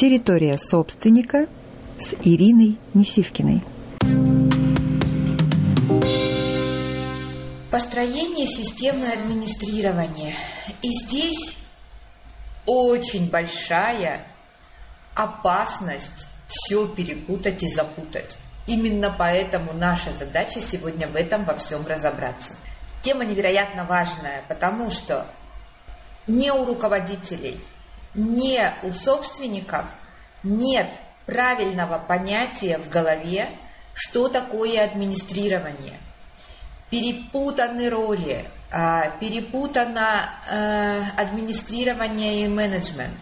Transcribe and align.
Территория 0.00 0.56
собственника 0.56 1.46
с 1.98 2.14
Ириной 2.24 2.78
Несивкиной. 2.94 3.60
Построение 7.70 8.46
системы 8.46 9.08
администрирования. 9.08 10.36
И 10.80 10.90
здесь 11.04 11.58
очень 12.64 13.28
большая 13.28 14.22
опасность 15.14 16.26
все 16.46 16.88
перепутать 16.88 17.62
и 17.62 17.68
запутать. 17.68 18.38
Именно 18.66 19.14
поэтому 19.18 19.74
наша 19.74 20.16
задача 20.16 20.62
сегодня 20.62 21.08
в 21.08 21.14
этом 21.14 21.44
во 21.44 21.56
всем 21.56 21.86
разобраться. 21.86 22.54
Тема 23.02 23.26
невероятно 23.26 23.84
важная, 23.84 24.44
потому 24.48 24.90
что 24.90 25.26
не 26.26 26.50
у 26.50 26.64
руководителей, 26.64 27.60
не 28.14 28.72
у 28.82 28.90
собственников 28.90 29.84
нет 30.42 30.88
правильного 31.26 31.98
понятия 31.98 32.78
в 32.78 32.88
голове, 32.88 33.48
что 33.94 34.28
такое 34.28 34.82
администрирование. 34.82 35.98
Перепутаны 36.90 37.88
роли, 37.88 38.44
а, 38.72 39.10
перепутано 39.20 40.30
э, 40.48 41.02
администрирование 41.16 42.44
и 42.44 42.48
менеджмент, 42.48 43.18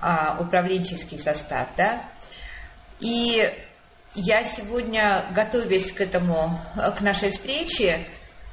а, 0.00 0.36
управленческий 0.38 1.18
состав, 1.18 1.68
да. 1.76 2.02
И 3.00 3.50
я 4.14 4.44
сегодня, 4.44 5.24
готовясь 5.34 5.90
к 5.92 6.00
этому, 6.00 6.60
к 6.96 7.00
нашей 7.00 7.30
встрече, 7.30 7.98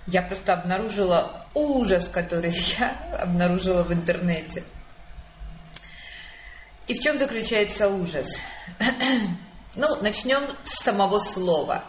я 0.07 0.23
просто 0.23 0.54
обнаружила 0.54 1.46
ужас, 1.54 2.09
который 2.09 2.52
я 2.80 2.96
обнаружила 3.20 3.84
в 3.84 3.93
интернете. 3.93 4.63
И 6.91 6.94
в 6.94 7.00
чем 7.00 7.18
заключается 7.18 7.88
ужас? 7.88 8.27
ну, 9.76 10.02
начнем 10.02 10.41
с 10.66 10.84
самого 10.84 11.20
слова. 11.20 11.85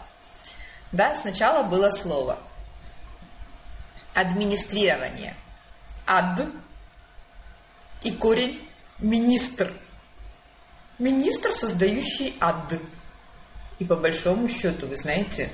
Да, 0.93 1.13
сначала 1.13 1.63
было 1.63 1.89
слово. 1.89 2.39
Администрирование. 4.13 5.35
Ад 6.07 6.39
и 8.03 8.11
корень 8.11 8.65
министр. 8.99 9.73
Министр, 10.99 11.51
создающий 11.51 12.37
ад. 12.39 12.73
И 13.79 13.83
по 13.83 13.97
большому 13.97 14.47
счету, 14.47 14.87
вы 14.87 14.95
знаете, 14.95 15.51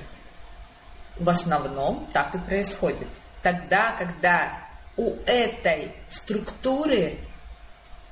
в 1.16 1.28
основном 1.28 2.06
так 2.12 2.36
и 2.36 2.38
происходит. 2.38 3.08
Тогда, 3.42 3.96
когда 3.98 4.56
у 4.96 5.16
этой 5.26 5.90
структуры 6.08 7.18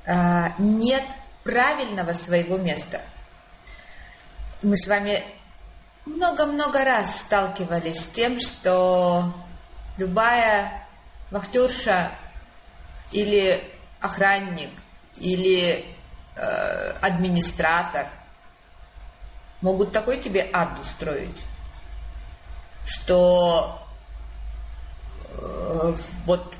а, 0.04 0.52
нет 0.58 1.04
правильного 1.48 2.12
своего 2.12 2.58
места. 2.58 3.00
Мы 4.62 4.76
с 4.76 4.86
вами 4.86 5.22
много-много 6.04 6.84
раз 6.84 7.20
сталкивались 7.20 8.04
с 8.04 8.08
тем, 8.08 8.38
что 8.38 9.32
любая 9.96 10.86
вахтерша 11.30 12.10
или 13.12 13.64
охранник 13.98 14.68
или 15.16 15.86
э, 16.36 16.92
администратор 17.00 18.08
могут 19.62 19.90
такой 19.92 20.18
тебе 20.18 20.46
ад 20.52 20.78
устроить, 20.78 21.42
что 22.84 23.82
э, 25.30 25.94
вот 26.26 26.57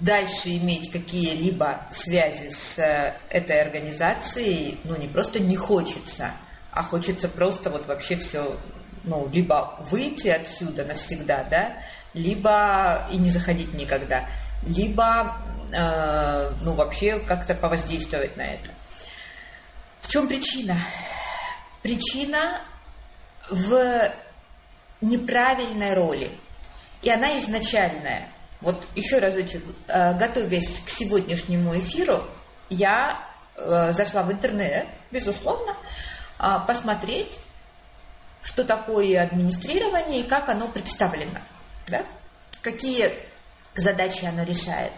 дальше 0.00 0.56
иметь 0.56 0.90
какие-либо 0.90 1.80
связи 1.92 2.50
с 2.50 2.78
э, 2.78 3.14
этой 3.30 3.60
организацией, 3.60 4.78
ну, 4.84 4.96
не 4.96 5.08
просто 5.08 5.40
не 5.40 5.56
хочется, 5.56 6.32
а 6.70 6.82
хочется 6.82 7.28
просто 7.28 7.70
вот 7.70 7.86
вообще 7.86 8.16
все, 8.16 8.56
ну, 9.04 9.28
либо 9.32 9.76
выйти 9.90 10.28
отсюда 10.28 10.84
навсегда, 10.84 11.44
да, 11.50 11.76
либо 12.12 13.06
и 13.10 13.16
не 13.16 13.30
заходить 13.30 13.72
никогда, 13.74 14.24
либо, 14.66 15.36
э, 15.72 16.52
ну, 16.62 16.72
вообще 16.72 17.18
как-то 17.20 17.54
повоздействовать 17.54 18.36
на 18.36 18.42
это. 18.42 18.70
В 20.00 20.08
чем 20.08 20.28
причина? 20.28 20.76
Причина 21.82 22.60
в 23.50 24.10
неправильной 25.00 25.94
роли. 25.94 26.30
И 27.02 27.10
она 27.10 27.38
изначальная. 27.38 28.28
Вот 28.60 28.86
еще 28.94 29.18
разочек, 29.18 29.62
э, 29.88 30.14
готовясь 30.14 30.80
к 30.84 30.88
сегодняшнему 30.88 31.78
эфиру, 31.78 32.22
я 32.70 33.18
э, 33.56 33.92
зашла 33.94 34.22
в 34.22 34.32
интернет, 34.32 34.86
безусловно, 35.10 35.74
э, 36.38 36.44
посмотреть, 36.66 37.32
что 38.42 38.64
такое 38.64 39.22
администрирование 39.22 40.20
и 40.20 40.28
как 40.28 40.48
оно 40.48 40.68
представлено, 40.68 41.40
да? 41.88 42.02
какие 42.62 43.12
задачи 43.74 44.24
оно 44.24 44.44
решает. 44.44 44.92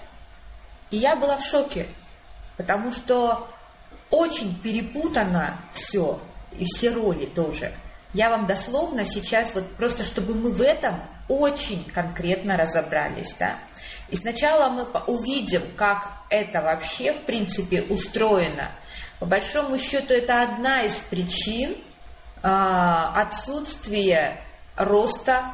И 0.91 0.97
я 0.97 1.17
была 1.17 1.37
в 1.37 1.45
шоке, 1.45 1.87
потому 2.57 2.93
что 2.93 3.49
очень 4.11 4.55
перепутано 4.61 5.59
все, 5.73 6.21
и 6.53 6.65
все 6.65 6.91
роли 6.91 7.27
тоже. 7.27 7.73
Я 8.15 8.31
вам 8.31 8.47
дословно 8.47 9.05
сейчас, 9.05 9.55
вот 9.55 9.69
просто 9.77 10.05
чтобы 10.05 10.35
мы 10.35 10.51
в 10.51 10.63
этом 10.63 11.01
очень 11.29 11.85
конкретно 11.85 12.57
разобрались, 12.57 13.35
да. 13.39 13.57
И 14.09 14.17
сначала 14.17 14.71
мы 14.71 14.85
увидим, 15.07 15.63
как 15.77 16.09
это 16.31 16.63
вообще, 16.63 17.13
в 17.13 17.21
принципе, 17.23 17.83
устроено. 17.83 18.71
По 19.21 19.27
большому 19.27 19.79
счету, 19.79 20.15
это 20.15 20.43
одна 20.43 20.83
из 20.83 20.95
причин 20.95 21.75
э, 22.43 22.49
отсутствия 23.15 24.41
роста 24.77 25.45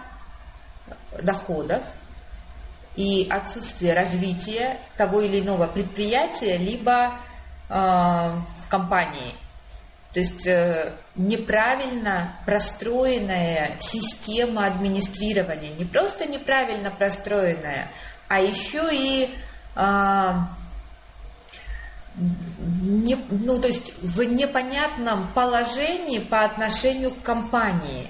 доходов 1.21 1.83
и 2.95 3.29
отсутствия 3.31 3.95
развития 3.95 4.79
того 4.97 5.21
или 5.21 5.41
иного 5.41 5.67
предприятия, 5.67 6.57
либо 6.57 7.13
э, 7.69 8.31
компании. 8.69 9.35
То 10.15 10.21
есть 10.21 10.47
э, 10.47 10.93
неправильно 11.17 12.37
простроенная 12.47 13.73
система 13.81 14.67
администрирования, 14.67 15.75
не 15.75 15.85
просто 15.85 16.27
неправильно 16.27 16.93
простроенная, 16.93 17.89
а 18.29 18.41
еще 18.41 18.89
и 18.93 19.29
а, 19.75 20.49
не, 22.17 23.19
ну, 23.29 23.61
то 23.61 23.67
есть 23.67 23.93
в 24.03 24.23
непонятном 24.23 25.29
положении 25.35 26.21
по 26.21 26.45
отношению 26.45 27.11
к 27.11 27.23
компании. 27.23 28.09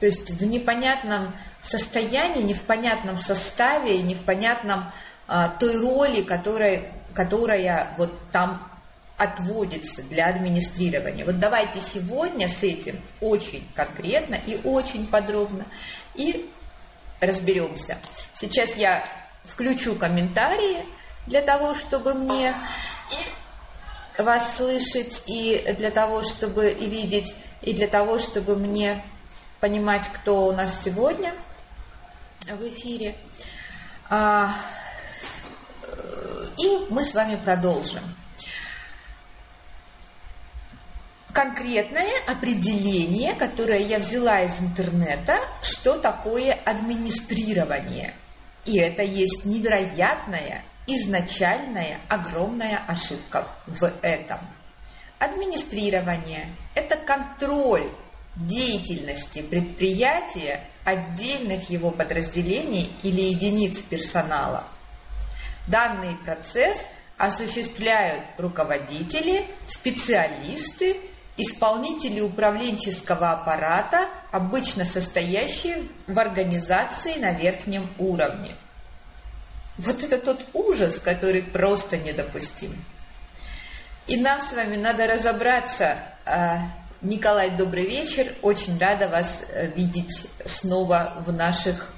То 0.00 0.06
есть 0.06 0.30
в 0.30 0.44
непонятном 0.44 1.32
состоянии, 1.62 2.42
не 2.42 2.54
в 2.54 2.62
понятном 2.62 3.18
составе, 3.18 4.02
не 4.02 4.14
в 4.16 4.22
понятном 4.22 4.90
а, 5.28 5.48
той 5.60 5.78
роли, 5.78 6.22
которая, 6.22 6.82
которая 7.14 7.94
вот 7.98 8.10
там 8.32 8.69
отводится 9.20 10.02
для 10.02 10.28
администрирования. 10.28 11.26
Вот 11.26 11.38
давайте 11.38 11.78
сегодня 11.78 12.48
с 12.48 12.62
этим 12.62 12.98
очень 13.20 13.68
конкретно 13.74 14.34
и 14.34 14.58
очень 14.64 15.06
подробно 15.06 15.66
и 16.14 16.50
разберемся. 17.20 17.98
Сейчас 18.34 18.76
я 18.76 19.04
включу 19.44 19.94
комментарии 19.94 20.86
для 21.26 21.42
того, 21.42 21.74
чтобы 21.74 22.14
мне 22.14 22.54
вас 24.16 24.56
слышать, 24.56 25.24
и 25.26 25.66
для 25.76 25.90
того, 25.90 26.22
чтобы 26.22 26.70
и 26.70 26.86
видеть, 26.86 27.34
и 27.60 27.74
для 27.74 27.88
того, 27.88 28.18
чтобы 28.18 28.56
мне 28.56 29.04
понимать, 29.60 30.08
кто 30.14 30.46
у 30.46 30.52
нас 30.52 30.72
сегодня 30.82 31.34
в 32.46 32.66
эфире. 32.68 33.14
А, 34.08 34.54
и 36.56 36.86
мы 36.88 37.04
с 37.04 37.12
вами 37.12 37.36
продолжим. 37.36 38.02
Конкретное 41.32 42.10
определение, 42.26 43.34
которое 43.34 43.80
я 43.80 43.98
взяла 43.98 44.40
из 44.42 44.60
интернета, 44.60 45.38
что 45.62 45.98
такое 45.98 46.52
администрирование. 46.64 48.14
И 48.64 48.78
это 48.78 49.02
есть 49.02 49.44
невероятная, 49.44 50.62
изначальная, 50.86 51.98
огромная 52.08 52.80
ошибка 52.86 53.46
в 53.66 53.90
этом. 54.02 54.38
Администрирование– 55.18 56.48
это 56.74 56.96
контроль 56.96 57.90
деятельности 58.36 59.42
предприятия, 59.42 60.60
отдельных 60.84 61.68
его 61.68 61.90
подразделений 61.90 62.90
или 63.02 63.20
единиц 63.22 63.78
персонала. 63.78 64.64
Данный 65.66 66.16
процесс 66.24 66.78
осуществляют 67.18 68.24
руководители, 68.38 69.44
специалисты 69.66 70.96
исполнители 71.36 72.20
управленческого 72.20 73.32
аппарата, 73.32 74.08
обычно 74.30 74.84
состоящие 74.84 75.84
в 76.06 76.18
организации 76.18 77.14
на 77.18 77.32
верхнем 77.32 77.88
уровне. 77.98 78.50
Вот 79.78 80.02
это 80.02 80.18
тот 80.18 80.44
ужас, 80.52 80.98
который 80.98 81.42
просто 81.42 81.96
недопустим. 81.96 82.76
И 84.06 84.16
нам 84.16 84.40
с 84.42 84.52
вами 84.52 84.76
надо 84.76 85.06
разобраться. 85.06 85.96
А, 86.26 86.58
Николай, 87.00 87.50
добрый 87.50 87.86
вечер. 87.86 88.26
Очень 88.42 88.78
рада 88.78 89.08
вас 89.08 89.42
э, 89.48 89.68
видеть 89.68 90.26
снова 90.44 91.22
в 91.24 91.32
наших 91.32 91.94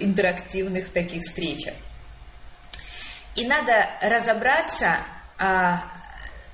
интерактивных 0.00 0.88
таких 0.90 1.22
встречах. 1.22 1.74
И 3.34 3.46
надо 3.46 3.86
разобраться, 4.00 4.96
а, 5.38 5.84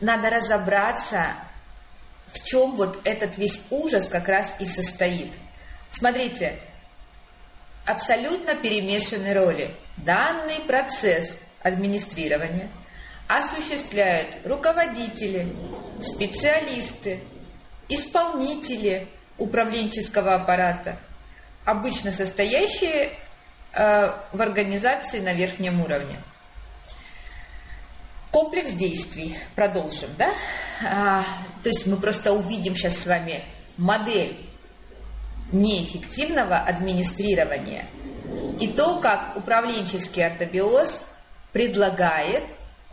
надо 0.00 0.30
разобраться, 0.30 1.26
в 2.32 2.44
чем 2.44 2.76
вот 2.76 3.00
этот 3.04 3.38
весь 3.38 3.60
ужас 3.70 4.08
как 4.08 4.28
раз 4.28 4.54
и 4.58 4.66
состоит. 4.66 5.32
Смотрите, 5.90 6.58
абсолютно 7.86 8.54
перемешаны 8.54 9.32
роли. 9.32 9.70
Данный 9.96 10.60
процесс 10.66 11.30
администрирования 11.62 12.68
осуществляют 13.26 14.28
руководители, 14.44 15.52
специалисты, 16.00 17.20
исполнители 17.88 19.06
управленческого 19.36 20.34
аппарата, 20.34 20.96
обычно 21.64 22.12
состоящие 22.12 23.10
э, 23.72 24.12
в 24.32 24.40
организации 24.40 25.20
на 25.20 25.32
верхнем 25.32 25.80
уровне. 25.80 26.16
Комплекс 28.30 28.72
действий. 28.72 29.38
Продолжим, 29.54 30.10
да? 30.18 30.34
А, 30.86 31.24
то 31.62 31.68
есть 31.68 31.86
мы 31.86 31.96
просто 31.96 32.32
увидим 32.32 32.74
сейчас 32.74 32.98
с 32.98 33.06
вами 33.06 33.42
модель 33.76 34.36
неэффективного 35.50 36.56
администрирования 36.56 37.86
и 38.60 38.68
то, 38.68 39.00
как 39.00 39.36
управленческий 39.36 40.26
ортобиоз 40.26 41.00
предлагает 41.52 42.44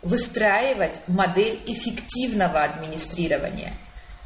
выстраивать 0.02 0.94
модель 1.06 1.60
эффективного 1.66 2.62
администрирования 2.62 3.74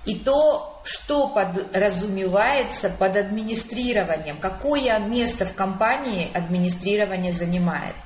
и 0.04 0.14
то, 0.16 0.80
что 0.84 1.28
подразумевается 1.28 2.88
под 2.90 3.16
администрированием, 3.16 4.38
какое 4.38 4.98
место 4.98 5.44
в 5.44 5.54
компании 5.54 6.30
администрирование 6.32 7.32
занимает. 7.32 7.96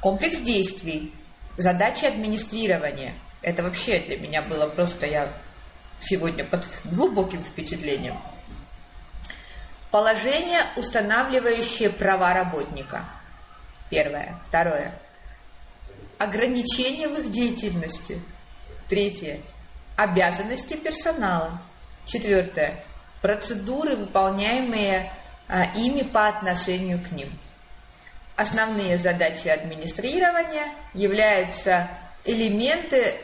Комплекс 0.00 0.38
действий, 0.38 1.12
задачи 1.58 2.06
администрирования. 2.06 3.12
Это 3.42 3.62
вообще 3.62 3.98
для 3.98 4.16
меня 4.16 4.40
было 4.42 4.68
просто, 4.68 5.06
я 5.06 5.28
сегодня 6.00 6.44
под 6.44 6.64
глубоким 6.84 7.44
впечатлением. 7.44 8.16
Положение, 9.90 10.60
устанавливающее 10.76 11.90
права 11.90 12.32
работника. 12.34 13.04
Первое. 13.90 14.38
Второе. 14.48 14.92
Ограничения 16.18 17.08
в 17.08 17.18
их 17.20 17.30
деятельности. 17.30 18.20
Третье. 18.88 19.40
Обязанности 19.96 20.74
персонала. 20.74 21.60
Четвертое. 22.06 22.84
Процедуры, 23.22 23.96
выполняемые 23.96 25.10
а, 25.48 25.64
ими 25.74 26.02
по 26.02 26.28
отношению 26.28 27.00
к 27.02 27.10
ним. 27.12 27.30
Основные 28.38 28.98
задачи 28.98 29.48
администрирования 29.48 30.64
являются 30.94 31.88
элементы 32.24 33.14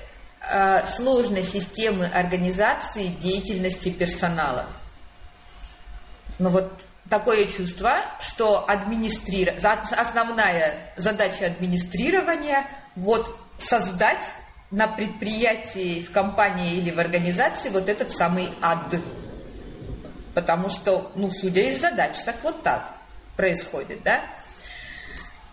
а, 0.41 0.85
сложной 0.87 1.45
системы 1.45 2.07
организации 2.07 3.07
деятельности 3.07 3.89
персонала– 3.89 4.67
но 6.39 6.51
вот 6.51 6.73
такое 7.09 7.47
чувство, 7.47 7.97
что 8.21 8.69
администрир... 8.69 9.55
основная 9.63 10.93
задача 10.97 11.47
администрирования 11.47 12.67
вот 12.97 13.29
создать 13.59 14.25
на 14.71 14.89
предприятии, 14.89 16.03
в 16.03 16.11
компании 16.11 16.77
или 16.77 16.91
в 16.91 16.99
организации 16.99 17.69
вот 17.69 17.89
этот 17.89 18.13
самый 18.13 18.49
ад. 18.61 18.97
Потому 20.35 20.69
что, 20.69 21.13
ну, 21.15 21.31
судя 21.31 21.63
из 21.63 21.81
задач, 21.81 22.19
так 22.25 22.37
вот 22.43 22.63
так 22.65 22.91
происходит, 23.37 24.03
да? 24.03 24.21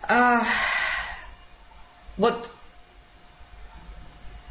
А, 0.08 0.42
вот 2.16 2.50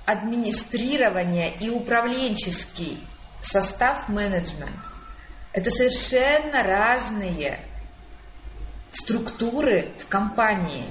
администрирование 0.06 1.53
и 1.59 1.69
управленческий 1.69 3.00
состав 3.42 4.09
менеджмент 4.09 4.71
это 5.53 5.69
совершенно 5.69 6.63
разные 6.63 7.59
структуры 8.92 9.89
в 10.00 10.07
компании. 10.07 10.86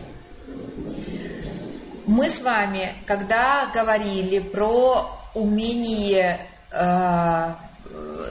Мы 2.07 2.29
с 2.29 2.41
вами, 2.41 2.95
когда 3.07 3.71
говорили 3.73 4.41
про 4.41 5.19
умение 5.35 6.41
э, 6.73 7.55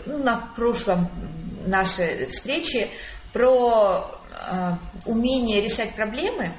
на 0.06 0.50
прошлом 0.56 1.10
нашей 1.66 2.28
встрече 2.28 2.90
про 3.32 4.19
умение 5.06 5.62
решать 5.62 5.96
проблемы, 5.96 6.52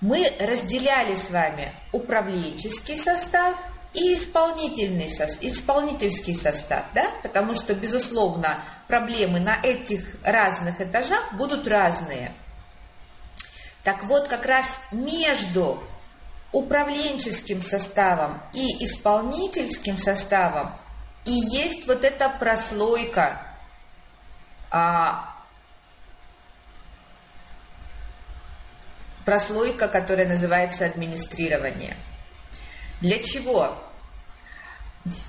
мы 0.00 0.32
разделяли 0.40 1.16
с 1.16 1.30
вами 1.30 1.72
управленческий 1.92 2.98
состав 2.98 3.56
и 3.92 4.14
исполнительный, 4.14 5.08
исполнительский 5.40 6.34
состав, 6.36 6.84
да, 6.94 7.10
потому 7.22 7.54
что, 7.54 7.74
безусловно, 7.74 8.62
проблемы 8.86 9.40
на 9.40 9.58
этих 9.62 10.16
разных 10.24 10.80
этажах 10.80 11.34
будут 11.34 11.66
разные. 11.66 12.32
Так 13.82 14.04
вот, 14.04 14.28
как 14.28 14.46
раз 14.46 14.66
между 14.92 15.82
управленческим 16.52 17.60
составом 17.60 18.40
и 18.52 18.84
исполнительским 18.84 19.98
составом 19.98 20.72
и 21.24 21.32
есть 21.32 21.86
вот 21.86 22.04
эта 22.04 22.28
прослойка 22.28 23.40
а, 24.70 25.29
прослойка, 29.24 29.88
которая 29.88 30.28
называется 30.28 30.86
администрирование– 30.86 31.96
для 33.00 33.22
чего? 33.22 33.76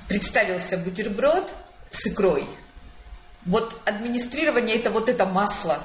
Представился 0.07 0.77
бутерброд 0.77 1.49
с 1.89 2.05
икрой. 2.05 2.47
Вот 3.45 3.81
администрирование 3.85 4.75
это 4.75 4.91
вот 4.91 5.07
это 5.07 5.25
масло, 5.25 5.79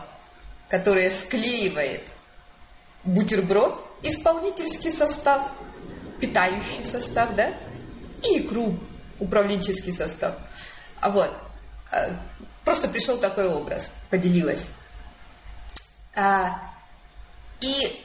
которое 0.68 1.10
склеивает 1.10 2.02
бутерброд, 3.04 3.80
исполнительский 4.02 4.90
состав, 4.90 5.48
питающий 6.20 6.84
состав, 6.84 7.34
да, 7.36 7.54
и 8.22 8.40
икру, 8.40 8.78
управленческий 9.20 9.94
состав. 9.94 10.34
А 11.00 11.10
вот, 11.10 11.30
э, 11.92 12.10
просто 12.64 12.88
пришел 12.88 13.16
такой 13.16 13.48
образ, 13.48 13.90
поделилась. 14.10 14.66
А, 16.16 16.65
и 17.60 18.02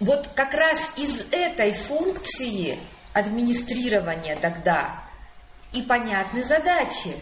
вот 0.00 0.28
как 0.34 0.54
раз 0.54 0.92
из 0.96 1.20
этой 1.32 1.72
функции 1.72 2.78
администрирования 3.12 4.36
тогда 4.36 5.02
и 5.72 5.82
понятны 5.82 6.44
задачи. 6.44 7.14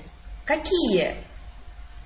Какие? 0.44 1.14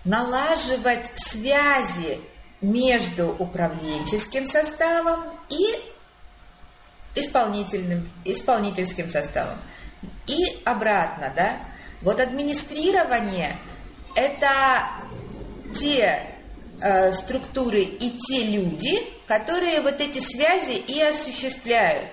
Налаживать 0.04 1.10
связи 1.16 2.20
между 2.60 3.28
управленческим 3.38 4.46
составом 4.46 5.24
и 5.48 5.76
исполнительным, 7.14 8.08
исполнительским 8.24 9.08
составом. 9.08 9.58
И 10.26 10.60
обратно, 10.64 11.32
да? 11.34 11.56
Вот 12.02 12.20
администрирование– 12.20 13.56
это 14.14 14.88
те 15.78 16.35
э, 16.80 17.12
структуры 17.12 17.82
и 17.82 18.18
те 18.18 18.44
люди, 18.44 18.98
которые 19.26 19.80
вот 19.80 20.00
эти 20.00 20.20
связи 20.20 20.72
и 20.72 21.00
осуществляют. 21.00 22.10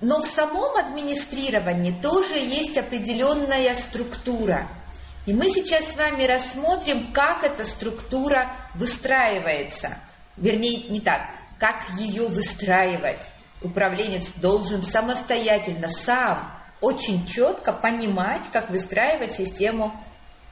Но 0.00 0.20
в 0.20 0.26
самом 0.26 0.76
администрировании 0.76 1.92
тоже 1.92 2.38
есть 2.38 2.76
определенная 2.78 3.74
структура. 3.74 4.66
И 5.26 5.32
мы 5.32 5.50
сейчас 5.50 5.92
с 5.92 5.96
вами 5.96 6.24
рассмотрим, 6.24 7.12
как 7.12 7.44
эта 7.44 7.64
структура 7.66 8.48
выстраивается. 8.74 9.98
Вернее, 10.36 10.88
не 10.88 11.00
так, 11.00 11.20
как 11.58 11.76
ее 11.98 12.28
выстраивать. 12.28 13.22
Управленец 13.60 14.28
должен 14.36 14.82
самостоятельно, 14.82 15.88
сам, 15.90 16.50
очень 16.80 17.26
четко 17.26 17.72
понимать, 17.72 18.42
как 18.52 18.70
выстраивать 18.70 19.34
систему 19.34 19.92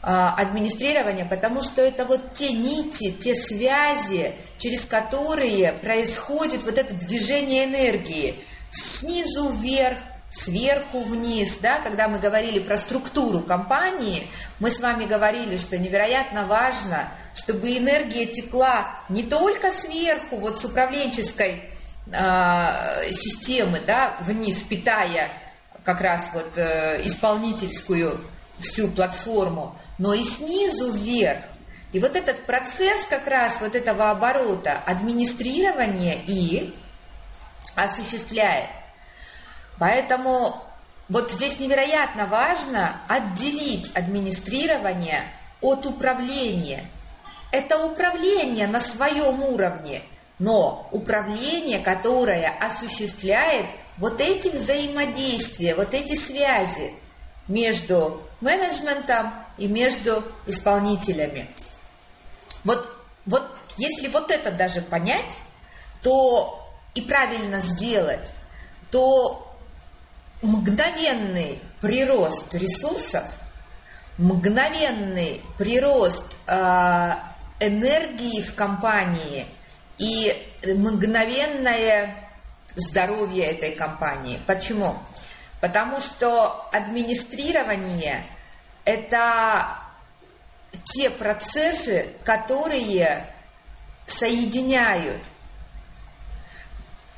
администрирования, 0.02 1.24
потому 1.24 1.62
что 1.62 1.82
это 1.82 2.04
вот 2.04 2.34
те 2.34 2.52
нити, 2.52 3.10
те 3.10 3.34
связи, 3.34 4.34
через 4.58 4.84
которые 4.84 5.72
происходит 5.72 6.62
вот 6.62 6.78
это 6.78 6.94
движение 6.94 7.64
энергии. 7.64 8.36
Снизу 8.70 9.50
вверх, 9.50 9.98
сверху 10.30 11.00
вниз, 11.00 11.58
да, 11.60 11.78
когда 11.80 12.08
мы 12.08 12.18
говорили 12.18 12.58
про 12.58 12.78
структуру 12.78 13.40
компании, 13.40 14.28
мы 14.60 14.70
с 14.70 14.80
вами 14.80 15.06
говорили, 15.06 15.56
что 15.56 15.78
невероятно 15.78 16.46
важно, 16.46 17.08
чтобы 17.34 17.76
энергия 17.76 18.26
текла 18.26 18.88
не 19.08 19.22
только 19.22 19.72
сверху, 19.72 20.36
вот 20.36 20.60
с 20.60 20.64
управленческой 20.64 21.62
э, 22.12 23.12
системы, 23.12 23.80
да, 23.86 24.16
вниз, 24.20 24.58
питая 24.62 25.30
как 25.84 26.00
раз 26.00 26.22
вот 26.32 26.52
э, 26.56 27.00
исполнительскую 27.04 28.20
всю 28.60 28.88
платформу, 28.88 29.76
но 29.98 30.14
и 30.14 30.22
снизу 30.24 30.92
вверх. 30.92 31.40
И 31.92 31.98
вот 31.98 32.16
этот 32.16 32.44
процесс 32.46 33.06
как 33.08 33.26
раз 33.26 33.60
вот 33.60 33.74
этого 33.74 34.10
оборота 34.10 34.78
администрирования 34.84 36.18
и 36.26 36.74
осуществляет. 37.74 38.68
Поэтому 39.78 40.56
вот 41.08 41.30
здесь 41.30 41.58
невероятно 41.60 42.26
важно 42.26 43.00
отделить 43.08 43.94
администрирование 43.94 45.22
от 45.60 45.86
управления. 45.86 46.84
Это 47.52 47.78
управление 47.78 48.66
на 48.66 48.80
своем 48.80 49.42
уровне, 49.42 50.02
но 50.38 50.88
управление, 50.90 51.78
которое 51.78 52.52
осуществляет 52.60 53.66
вот 53.98 54.20
эти 54.20 54.48
взаимодействия, 54.48 55.74
вот 55.74 55.94
эти 55.94 56.18
связи 56.18 56.92
между 57.48 58.25
менеджментом 58.40 59.32
и 59.58 59.66
между 59.66 60.22
исполнителями. 60.46 61.48
Вот, 62.64 62.86
вот 63.24 63.50
если 63.76 64.08
вот 64.08 64.30
это 64.30 64.52
даже 64.52 64.82
понять, 64.82 65.32
то 66.02 66.62
и 66.94 67.02
правильно 67.02 67.60
сделать, 67.60 68.28
то 68.90 69.54
мгновенный 70.42 71.60
прирост 71.80 72.54
ресурсов, 72.54 73.24
мгновенный 74.18 75.42
прирост 75.58 76.36
э, 76.46 77.12
энергии 77.60 78.42
в 78.42 78.54
компании 78.54 79.46
и 79.98 80.34
мгновенное 80.64 82.14
здоровье 82.74 83.44
этой 83.44 83.72
компании. 83.72 84.40
Почему? 84.46 84.94
Потому 85.60 86.00
что 86.00 86.68
администрирование– 86.72 88.26
это 88.84 89.66
те 90.84 91.10
процессы, 91.10 92.08
которые 92.24 93.26
соединяют, 94.06 95.22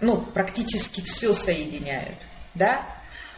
ну, 0.01 0.19
практически 0.19 1.01
все 1.01 1.35
соединяют, 1.35 2.17
да? 2.55 2.81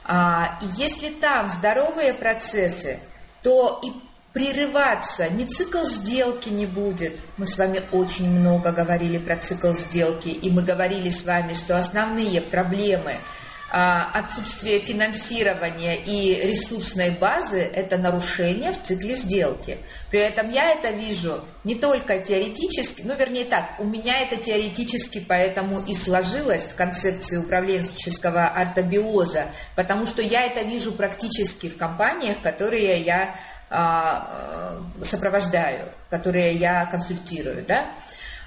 А, 0.04 0.58
и 0.60 0.66
если 0.80 1.08
там 1.08 1.50
здоровые 1.50 2.12
процессы, 2.12 3.00
то 3.42 3.80
и 3.82 3.92
прерываться, 4.34 5.28
ни 5.30 5.44
цикл 5.46 5.84
сделки 5.86 6.50
не 6.50 6.66
будет. 6.66 7.18
Мы 7.38 7.46
с 7.46 7.56
вами 7.56 7.82
очень 7.90 8.28
много 8.28 8.70
говорили 8.70 9.18
про 9.18 9.36
цикл 9.36 9.72
сделки, 9.72 10.28
и 10.28 10.50
мы 10.50 10.62
говорили 10.62 11.10
с 11.10 11.24
вами, 11.24 11.54
что 11.54 11.78
основные 11.78 12.42
проблемы– 12.42 13.16
отсутствие 13.72 14.80
финансирования 14.80 15.96
и 15.96 16.34
ресурсной 16.46 17.10
базы– 17.10 17.60
это 17.74 17.98
нарушение 17.98 18.72
в 18.72 18.82
цикле 18.82 19.14
сделки. 19.14 19.78
При 20.10 20.20
этом 20.20 20.50
я 20.50 20.72
это 20.72 20.90
вижу 20.90 21.40
не 21.62 21.76
только 21.76 22.18
теоретически, 22.18 23.02
ну, 23.02 23.14
вернее 23.14 23.44
так, 23.44 23.64
у 23.78 23.84
меня 23.84 24.18
это 24.20 24.36
теоретически 24.36 25.24
поэтому 25.26 25.80
и 25.80 25.94
сложилось 25.94 26.62
в 26.62 26.74
концепции 26.74 27.36
управленческого 27.36 28.46
артобиоза, 28.46 29.46
потому 29.76 30.06
что 30.06 30.20
я 30.20 30.46
это 30.46 30.62
вижу 30.62 30.92
практически 30.92 31.68
в 31.68 31.76
компаниях, 31.76 32.40
которые 32.42 33.00
я 33.02 33.36
а, 33.70 34.80
сопровождаю, 35.04 35.86
которые 36.08 36.54
я 36.54 36.86
консультирую, 36.86 37.64
да, 37.68 37.86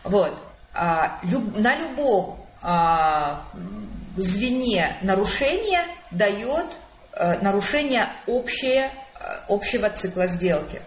вот, 0.03 0.37
а, 0.73 1.19
на 1.23 1.75
любом 1.77 2.45
а, 2.61 3.45
звене 4.21 4.95
нарушения 5.01 5.85
дает 6.11 6.65
э, 7.13 7.39
нарушение 7.41 8.07
общее, 8.27 8.91
э, 9.19 9.39
общего 9.49 9.89
цикла 9.89 10.27
сделки, 10.27 10.81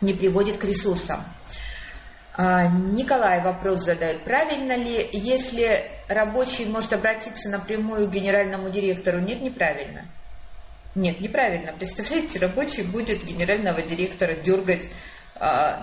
не 0.00 0.12
приводит 0.12 0.58
к 0.58 0.64
ресурсам. 0.64 1.24
А, 2.34 2.66
Николай 2.66 3.42
вопрос 3.42 3.84
задает, 3.84 4.20
правильно 4.22 4.74
ли, 4.74 5.06
если 5.12 5.84
рабочий 6.08 6.64
может 6.64 6.94
обратиться 6.94 7.50
напрямую 7.50 8.08
к 8.08 8.12
генеральному 8.12 8.70
директору? 8.70 9.18
Нет, 9.18 9.42
неправильно. 9.42 10.06
Нет, 10.94 11.20
неправильно. 11.20 11.72
Представляете, 11.72 12.38
рабочий 12.38 12.82
будет 12.82 13.24
генерального 13.24 13.82
директора 13.82 14.32
дергать 14.34 14.86
э, 14.86 14.88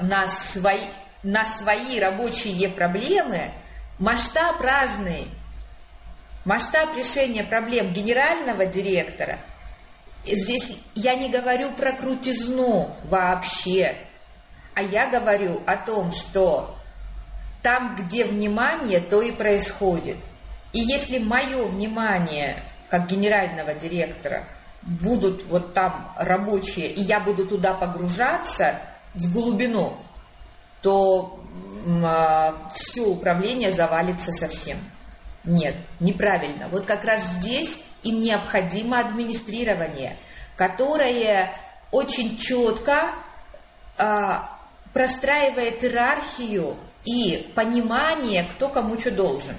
на, 0.01 0.27
свои, 0.29 0.81
на 1.21 1.45
свои 1.45 1.99
рабочие 1.99 2.69
проблемы, 2.69 3.51
масштаб 3.99 4.59
разный, 4.59 5.27
Масштаб 6.45 6.95
решения 6.95 7.43
проблем 7.43 7.91
генерального 7.91 8.65
директора, 8.65 9.39
здесь 10.25 10.77
я 10.95 11.15
не 11.15 11.29
говорю 11.29 11.71
про 11.71 11.93
крутизну 11.93 12.95
вообще, 13.05 13.95
а 14.73 14.81
я 14.81 15.07
говорю 15.07 15.61
о 15.65 15.75
том, 15.75 16.11
что 16.11 16.75
там, 17.61 17.97
где 17.97 18.23
внимание, 18.23 19.01
то 19.01 19.21
и 19.21 19.31
происходит. 19.31 20.17
И 20.71 20.79
если 20.79 21.19
мое 21.19 21.65
внимание, 21.65 22.63
как 22.89 23.07
генерального 23.07 23.73
директора, 23.73 24.43
будут 24.81 25.45
вот 25.47 25.73
там 25.73 26.13
рабочие, 26.15 26.87
и 26.87 27.01
я 27.01 27.19
буду 27.19 27.45
туда 27.45 27.73
погружаться 27.73 28.75
в 29.13 29.31
глубину, 29.33 29.97
то 30.81 31.43
э, 31.85 32.53
все 32.75 33.01
управление 33.01 33.71
завалится 33.73 34.31
совсем. 34.31 34.77
Нет, 35.49 35.73
неправильно. 35.99 36.67
Вот 36.67 36.85
как 36.85 37.03
раз 37.03 37.23
здесь 37.39 37.79
им 38.03 38.21
необходимо 38.21 38.99
администрирование, 38.99 40.15
которое 40.55 41.51
очень 41.89 42.37
четко 42.37 43.09
э, 43.97 44.37
простраивает 44.93 45.83
иерархию 45.83 46.77
и 47.03 47.51
понимание, 47.55 48.43
кто 48.43 48.69
кому 48.69 48.99
что 48.99 49.09
должен, 49.09 49.55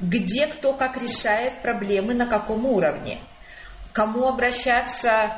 где 0.00 0.46
кто 0.46 0.72
как 0.72 0.96
решает 0.96 1.60
проблемы, 1.60 2.14
на 2.14 2.26
каком 2.26 2.64
уровне, 2.64 3.18
кому 3.92 4.26
обращаться 4.26 5.32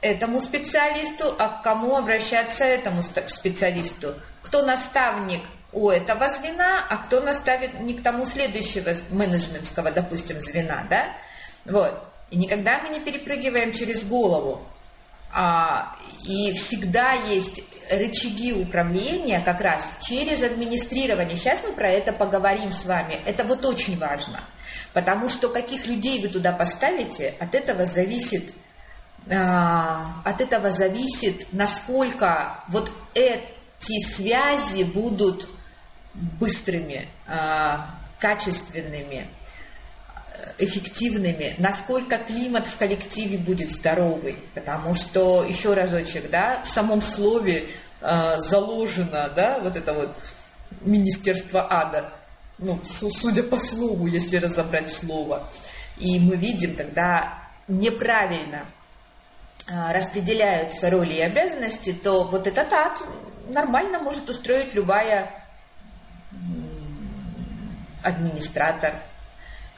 этому 0.00 0.40
специалисту, 0.40 1.34
а 1.38 1.48
к 1.48 1.62
кому 1.62 1.98
обращаться 1.98 2.64
этому 2.64 3.02
специалисту, 3.02 4.14
кто 4.42 4.64
наставник– 4.64 5.42
у 5.72 5.90
этого 5.90 6.28
звена, 6.30 6.84
а 6.88 6.96
кто 6.96 7.20
наставит 7.20 7.80
не 7.80 7.94
к 7.94 8.02
тому 8.02 8.26
следующего 8.26 8.90
менеджментского, 9.10 9.90
допустим, 9.92 10.40
звена, 10.40 10.84
да? 10.90 11.06
Вот. 11.64 12.02
И 12.30 12.36
никогда 12.36 12.80
мы 12.80 12.90
не 12.90 13.00
перепрыгиваем 13.00 13.72
через 13.72 14.04
голову. 14.04 14.62
А, 15.32 15.96
и 16.24 16.52
всегда 16.54 17.12
есть 17.12 17.60
рычаги 17.90 18.52
управления 18.52 19.40
как 19.40 19.60
раз 19.60 19.84
через 20.00 20.42
администрирование. 20.42 21.36
Сейчас 21.36 21.60
мы 21.64 21.72
про 21.72 21.90
это 21.90 22.12
поговорим 22.12 22.72
с 22.72 22.84
вами. 22.84 23.20
Это 23.24 23.44
вот 23.44 23.64
очень 23.64 23.98
важно. 23.98 24.40
Потому 24.92 25.28
что 25.28 25.48
каких 25.48 25.86
людей 25.86 26.20
вы 26.20 26.28
туда 26.28 26.52
поставите, 26.52 27.34
от 27.38 27.54
этого 27.54 27.86
зависит, 27.86 28.52
а, 29.30 30.20
от 30.24 30.40
этого 30.40 30.72
зависит, 30.72 31.52
насколько 31.52 32.64
вот 32.68 32.90
эти 33.14 34.04
связи 34.04 34.82
будут 34.82 35.48
быстрыми, 36.14 37.06
а, 37.26 37.90
качественными, 38.18 39.26
эффективными, 40.58 41.54
насколько 41.58 42.18
климат 42.18 42.66
в 42.66 42.76
коллективе 42.76 43.38
будет 43.38 43.70
здоровый. 43.70 44.36
Потому 44.54 44.94
что, 44.94 45.44
еще 45.44 45.74
разочек, 45.74 46.30
да, 46.30 46.62
в 46.64 46.68
самом 46.68 47.02
слове 47.02 47.66
э, 48.00 48.40
заложено, 48.40 49.30
да, 49.34 49.58
вот 49.60 49.76
это 49.76 49.94
вот 49.94 50.14
Министерство 50.82 51.66
ада, 51.70 52.12
ну, 52.58 52.80
судя 52.84 53.42
по 53.42 53.58
слову, 53.58 54.06
если 54.06 54.36
разобрать 54.36 54.92
слово. 54.92 55.48
И 55.96 56.18
мы 56.20 56.36
видим, 56.36 56.76
когда 56.76 57.38
неправильно 57.68 58.64
э, 59.66 59.92
распределяются 59.92 60.90
роли 60.90 61.14
и 61.14 61.20
обязанности, 61.20 61.92
то 61.92 62.24
вот 62.24 62.46
этот 62.46 62.72
ад 62.72 62.92
нормально 63.48 63.98
может 63.98 64.28
устроить 64.28 64.74
любая 64.74 65.39
администратор 68.02 68.92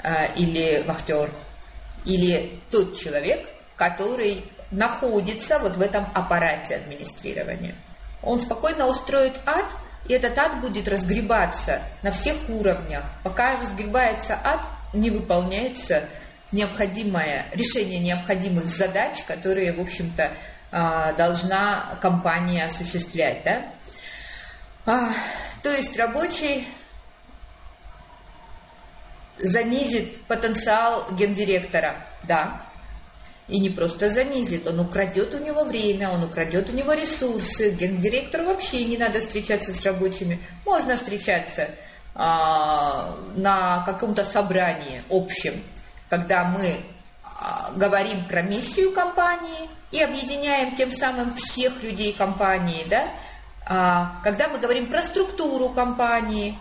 э, 0.03 0.35
или 0.37 0.83
вахтер, 0.87 1.31
или 2.05 2.61
тот 2.71 2.99
человек, 2.99 3.47
который 3.77 4.45
находится 4.71 5.59
вот 5.59 5.77
в 5.77 5.83
этом 5.83 6.07
аппарате 6.15 6.77
администрирования. 6.77 7.75
Он 8.23 8.41
спокойно 8.41 8.87
устроит 8.87 9.35
ад, 9.47 9.67
и 10.09 10.15
этот 10.15 10.37
ад 10.39 10.61
будет 10.61 10.89
разгребаться 10.89 11.83
на 12.03 12.11
всех 12.11 12.37
уровнях. 12.49 13.05
Пока 13.23 13.61
разгребается 13.61 14.39
ад, 14.43 14.61
не 14.93 15.11
выполняется 15.11 16.05
необходимое 16.51 17.47
решение 17.53 17.99
необходимых 17.99 18.67
задач, 18.67 19.23
которые, 19.27 19.73
в 19.73 19.81
общем-то, 19.81 20.31
э, 20.71 21.15
должна 21.17 21.99
компания 22.01 22.65
осуществлять. 22.65 23.43
Да? 23.45 23.63
А, 24.85 25.13
то 25.63 25.71
есть 25.71 25.97
рабочий 25.97 26.67
занизит 29.39 30.23
потенциал 30.23 31.07
гендиректора, 31.13 31.95
да. 32.25 32.63
И 33.49 33.59
не 33.59 33.71
просто 33.71 34.09
занизит, 34.09 34.67
он 34.67 34.81
украдет 34.81 35.35
у 35.35 35.39
него 35.39 35.65
время, 35.65 36.11
он 36.11 36.25
украдет 36.25 36.71
у 36.71 36.73
него 36.73 36.93
ресурсы. 36.93 37.71
Гендиректору 37.71 38.45
вообще 38.45 38.85
не 38.85 38.97
надо 38.97 39.21
встречаться 39.21 39.75
с 39.75 39.85
рабочими. 39.85 40.39
Можно 40.65 40.97
встречаться 40.97 41.69
а, 42.15 43.17
на 43.35 43.83
каком-то 43.85 44.25
собрании 44.25 45.03
общем, 45.11 45.63
когда 46.09 46.45
мы 46.45 46.77
а, 47.25 47.73
говорим 47.75 48.25
про 48.27 48.43
миссию 48.43 48.93
компании 48.93 49.69
и 49.91 50.01
объединяем 50.01 50.77
тем 50.77 50.93
самым 50.93 51.35
всех 51.35 51.83
людей 51.83 52.13
компании, 52.13 52.87
да, 52.89 53.09
а, 53.67 54.21
когда 54.23 54.49
мы 54.49 54.59
говорим 54.59 54.87
про 54.87 55.03
структуру 55.03 55.69
компании, 55.71 56.57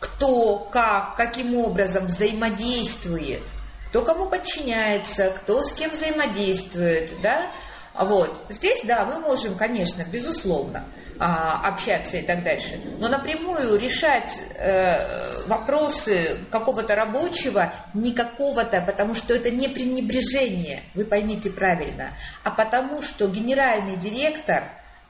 кто, 0.00 0.68
как, 0.72 1.14
каким 1.16 1.54
образом 1.56 2.06
взаимодействует, 2.06 3.42
кто 3.90 4.02
кому 4.02 4.26
подчиняется, 4.26 5.30
кто 5.30 5.62
с 5.62 5.72
кем 5.72 5.90
взаимодействует, 5.92 7.12
да, 7.22 7.46
вот. 7.94 8.46
Здесь, 8.48 8.80
да, 8.84 9.04
мы 9.04 9.18
можем, 9.18 9.56
конечно, 9.56 10.04
безусловно, 10.10 10.84
а, 11.18 11.68
общаться 11.68 12.16
и 12.16 12.22
так 12.22 12.42
дальше. 12.42 12.80
Но 12.98 13.08
напрямую 13.08 13.78
решать 13.78 14.38
э, 14.56 15.44
вопросы 15.46 16.38
какого-то 16.50 16.94
рабочего, 16.94 17.72
не 17.92 18.12
какого-то, 18.12 18.80
потому 18.80 19.14
что 19.14 19.34
это 19.34 19.50
не 19.50 19.68
пренебрежение, 19.68 20.82
вы 20.94 21.04
поймите 21.04 21.50
правильно, 21.50 22.10
а 22.42 22.50
потому 22.50 23.02
что 23.02 23.26
генеральный 23.26 23.96
директор 23.96 24.64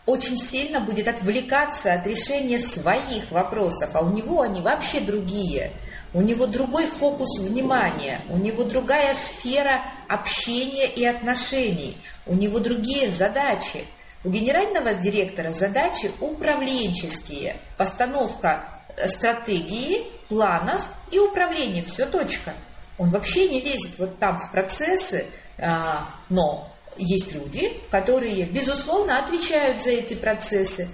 очень 0.07 0.39
сильно 0.39 0.81
будет 0.81 1.09
отвлекаться 1.09 1.93
от 1.93 2.07
решения 2.07 2.59
своих 2.59 3.31
вопросов, 3.31 3.91
а 3.95 4.01
у 4.01 4.11
него 4.11 4.41
они 4.41 4.61
вообще 4.61 5.01
другие. 5.01 5.73
У 6.13 6.23
него 6.23 6.47
другой 6.47 6.87
фокус 6.87 7.39
внимания, 7.39 8.21
у 8.31 8.37
него 8.37 8.65
другая 8.65 9.15
сфера 9.15 9.81
общения 10.09 10.89
и 10.89 11.05
отношений, 11.05 11.97
у 12.27 12.35
него 12.35 12.59
другие 12.59 13.11
задачи– 13.11 13.85
у 14.23 14.29
генерального 14.29 14.93
директора 14.93 15.53
задачи 15.53 16.11
управленческие, 16.21 17.57
постановка 17.79 18.65
стратегии, 19.07 20.05
планов 20.29 20.87
и 21.11 21.19
управление, 21.19 21.83
все 21.85 22.05
точка. 22.05 22.53
Он 22.99 23.09
вообще 23.09 23.49
не 23.49 23.63
лезет 23.63 23.99
вот 23.99 24.19
там 24.19 24.39
в 24.39 24.53
процессы, 24.53 25.27
а, 25.59 26.07
но 26.29 26.70
есть 26.97 27.33
люди, 27.33 27.73
которые, 27.91 28.45
безусловно, 28.45 29.19
отвечают 29.19 29.83
за 29.83 29.91
эти 29.91 30.15
процессы. 30.15 30.89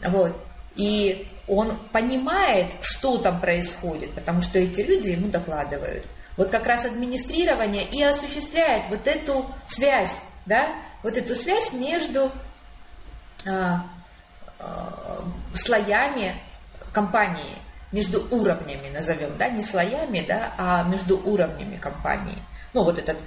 Вот. 0.00 0.34
И 0.76 1.28
он 1.46 1.72
понимает, 1.92 2.66
что 2.80 3.18
там 3.18 3.40
происходит, 3.40 4.12
потому 4.12 4.40
что 4.40 4.58
эти 4.58 4.80
люди 4.80 5.10
ему 5.10 5.28
докладывают. 5.28 6.06
Вот 6.36 6.50
как 6.50 6.66
раз 6.66 6.84
администрирование 6.84 7.84
и 7.84 8.02
осуществляет 8.02 8.84
вот 8.88 9.06
эту 9.06 9.46
связь, 9.68 10.14
да, 10.46 10.68
вот 11.02 11.16
эту 11.16 11.36
связь 11.36 11.72
между 11.72 12.30
а, 13.46 13.84
а, 14.58 15.24
слоями 15.54 16.34
компании, 16.92 17.58
между 17.92 18.26
уровнями 18.34 18.88
назовем, 18.88 19.36
да, 19.38 19.48
не 19.48 19.62
слоями, 19.62 20.24
да, 20.26 20.54
а 20.58 20.82
между 20.84 21.18
уровнями 21.18 21.76
компании. 21.76 22.38
Ну, 22.72 22.82
вот 22.82 22.98
этот 22.98 23.18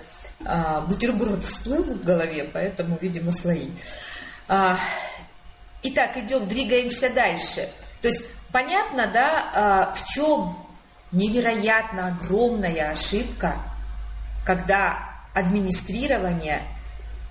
а, 0.45 0.81
бутерброд 0.81 1.45
всплыл 1.45 1.83
в 1.83 2.03
голове, 2.03 2.49
поэтому, 2.51 2.97
видимо, 2.99 3.31
слои. 3.31 3.69
А, 4.47 4.79
итак, 5.83 6.17
идем, 6.17 6.47
двигаемся 6.47 7.09
дальше. 7.09 7.69
То 8.01 8.07
есть 8.07 8.25
понятно, 8.51 9.07
да, 9.07 9.45
а, 9.53 9.93
в 9.93 10.05
чем 10.07 10.57
невероятно 11.11 12.07
огромная 12.07 12.91
ошибка, 12.91 13.55
когда 14.45 14.97
администрирование 15.33 16.61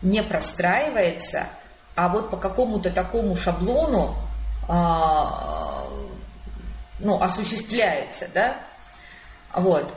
не 0.03 0.23
простраивается– 0.23 1.47
а 1.97 2.09
вот 2.11 2.31
по 2.31 2.37
какому-то 2.37 2.91
такому 2.91 3.35
шаблону 3.37 4.15
ну, 6.99 7.21
осуществляется, 7.21 8.29
да, 8.33 8.57
вот. 9.55 9.93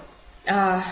А, 0.50 0.84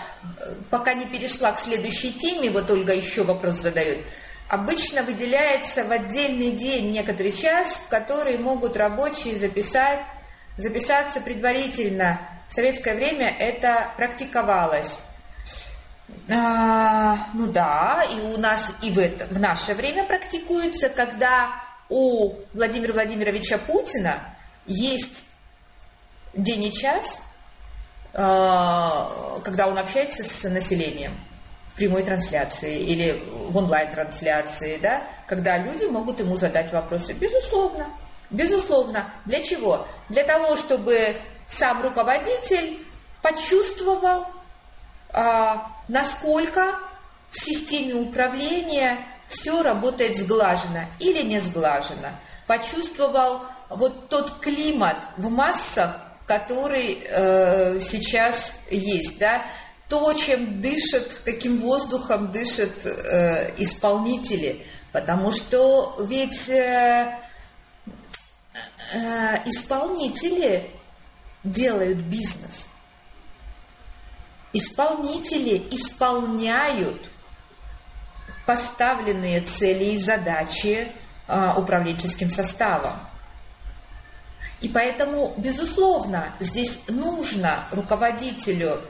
пока 0.70 0.94
не 0.94 1.06
перешла 1.06 1.52
к 1.52 1.58
следующей 1.58 2.12
теме, 2.12 2.50
вот 2.50 2.70
Ольга 2.70 2.94
еще 2.94 3.24
вопрос 3.24 3.56
задает. 3.56 4.04
Обычно 4.48 5.02
выделяется 5.02 5.84
в 5.84 5.90
отдельный 5.90 6.52
день 6.52 6.92
некоторый 6.92 7.32
час, 7.32 7.68
в 7.68 7.88
который 7.88 8.38
могут 8.38 8.76
рабочие 8.76 9.36
записать, 9.36 10.00
записаться 10.56 11.20
предварительно. 11.20 12.20
В 12.48 12.54
советское 12.54 12.94
время 12.94 13.34
это 13.38 13.88
практиковалось. 13.96 15.00
А, 16.30 17.18
ну 17.34 17.46
да, 17.46 18.06
и 18.10 18.20
у 18.20 18.38
нас 18.38 18.70
и 18.82 18.90
в, 18.90 18.98
это, 18.98 19.26
в 19.26 19.38
наше 19.40 19.74
время 19.74 20.04
практикуется, 20.04 20.88
когда 20.88 21.50
у 21.88 22.34
Владимира 22.54 22.92
Владимировича 22.92 23.58
Путина 23.58 24.18
есть 24.66 25.24
день 26.34 26.64
и 26.64 26.72
час, 26.72 27.18
когда 28.12 29.68
он 29.68 29.78
общается 29.78 30.24
с 30.24 30.48
населением 30.48 31.12
в 31.72 31.76
прямой 31.76 32.02
трансляции 32.02 32.80
или 32.80 33.22
в 33.50 33.56
онлайн-трансляции, 33.56 34.78
да, 34.82 35.02
когда 35.26 35.58
люди 35.58 35.84
могут 35.84 36.18
ему 36.18 36.36
задать 36.36 36.72
вопросы. 36.72 37.12
Безусловно, 37.12 37.86
безусловно. 38.30 39.04
Для 39.24 39.42
чего? 39.42 39.86
Для 40.08 40.24
того, 40.24 40.56
чтобы 40.56 41.16
сам 41.48 41.82
руководитель 41.82 42.78
почувствовал 43.22 44.26
а, 45.10 45.72
насколько 45.88 46.78
в 47.30 47.38
системе 47.38 47.94
управления 47.94 48.98
все 49.28 49.62
работает 49.62 50.18
сглажено 50.18 50.84
или 50.98 51.22
не 51.22 51.40
сглажено. 51.40 52.08
Почувствовал 52.46 53.42
вот 53.68 54.08
тот 54.08 54.38
климат 54.40 54.96
в 55.16 55.28
массах, 55.30 56.00
который 56.28 57.02
э, 57.04 57.80
сейчас 57.80 58.60
есть, 58.70 59.18
да, 59.18 59.42
то, 59.88 60.12
чем 60.12 60.60
дышат, 60.60 61.20
каким 61.24 61.58
воздухом 61.58 62.30
дышат 62.30 62.84
э, 62.84 63.52
исполнители, 63.58 64.64
потому 64.92 65.32
что 65.32 65.96
ведь 66.08 66.48
э, 66.48 67.18
э, 68.94 69.38
исполнители 69.46 70.70
делают 71.42 71.98
бизнес– 71.98 72.66
Исполнители 74.52 75.68
исполняют 75.70 77.08
поставленные 78.46 79.42
цели 79.42 79.84
и 79.84 79.98
задачи 79.98 80.90
а, 81.26 81.54
управленческим 81.58 82.30
составом. 82.30 82.94
И 84.60 84.68
поэтому, 84.68 85.34
безусловно, 85.36 86.32
здесь 86.40 86.80
нужно 86.88 87.64
руководителю 87.70 88.80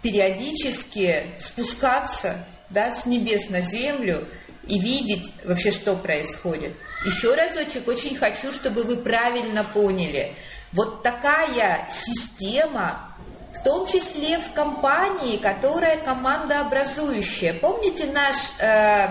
периодически 0.00 1.26
спускаться 1.40 2.44
да, 2.70 2.94
с 2.94 3.04
небес 3.04 3.50
на 3.50 3.60
землю 3.62 4.26
и 4.66 4.78
видеть 4.78 5.32
вообще, 5.44 5.72
что 5.72 5.94
происходит. 5.96 6.72
Еще 7.04 7.34
разочек, 7.34 7.88
очень 7.88 8.16
хочу, 8.16 8.52
чтобы 8.52 8.84
вы 8.84 8.96
правильно 8.98 9.64
поняли. 9.64 10.34
Вот 10.72 11.02
такая 11.02 11.88
система 11.90 13.08
в 13.54 13.62
том 13.64 13.86
числе 13.86 14.38
в 14.38 14.52
компании, 14.52 15.38
которая 15.38 15.96
командообразующая. 15.98 17.54
Помните 17.54 18.06
наш 18.06 18.36
э, 18.60 19.08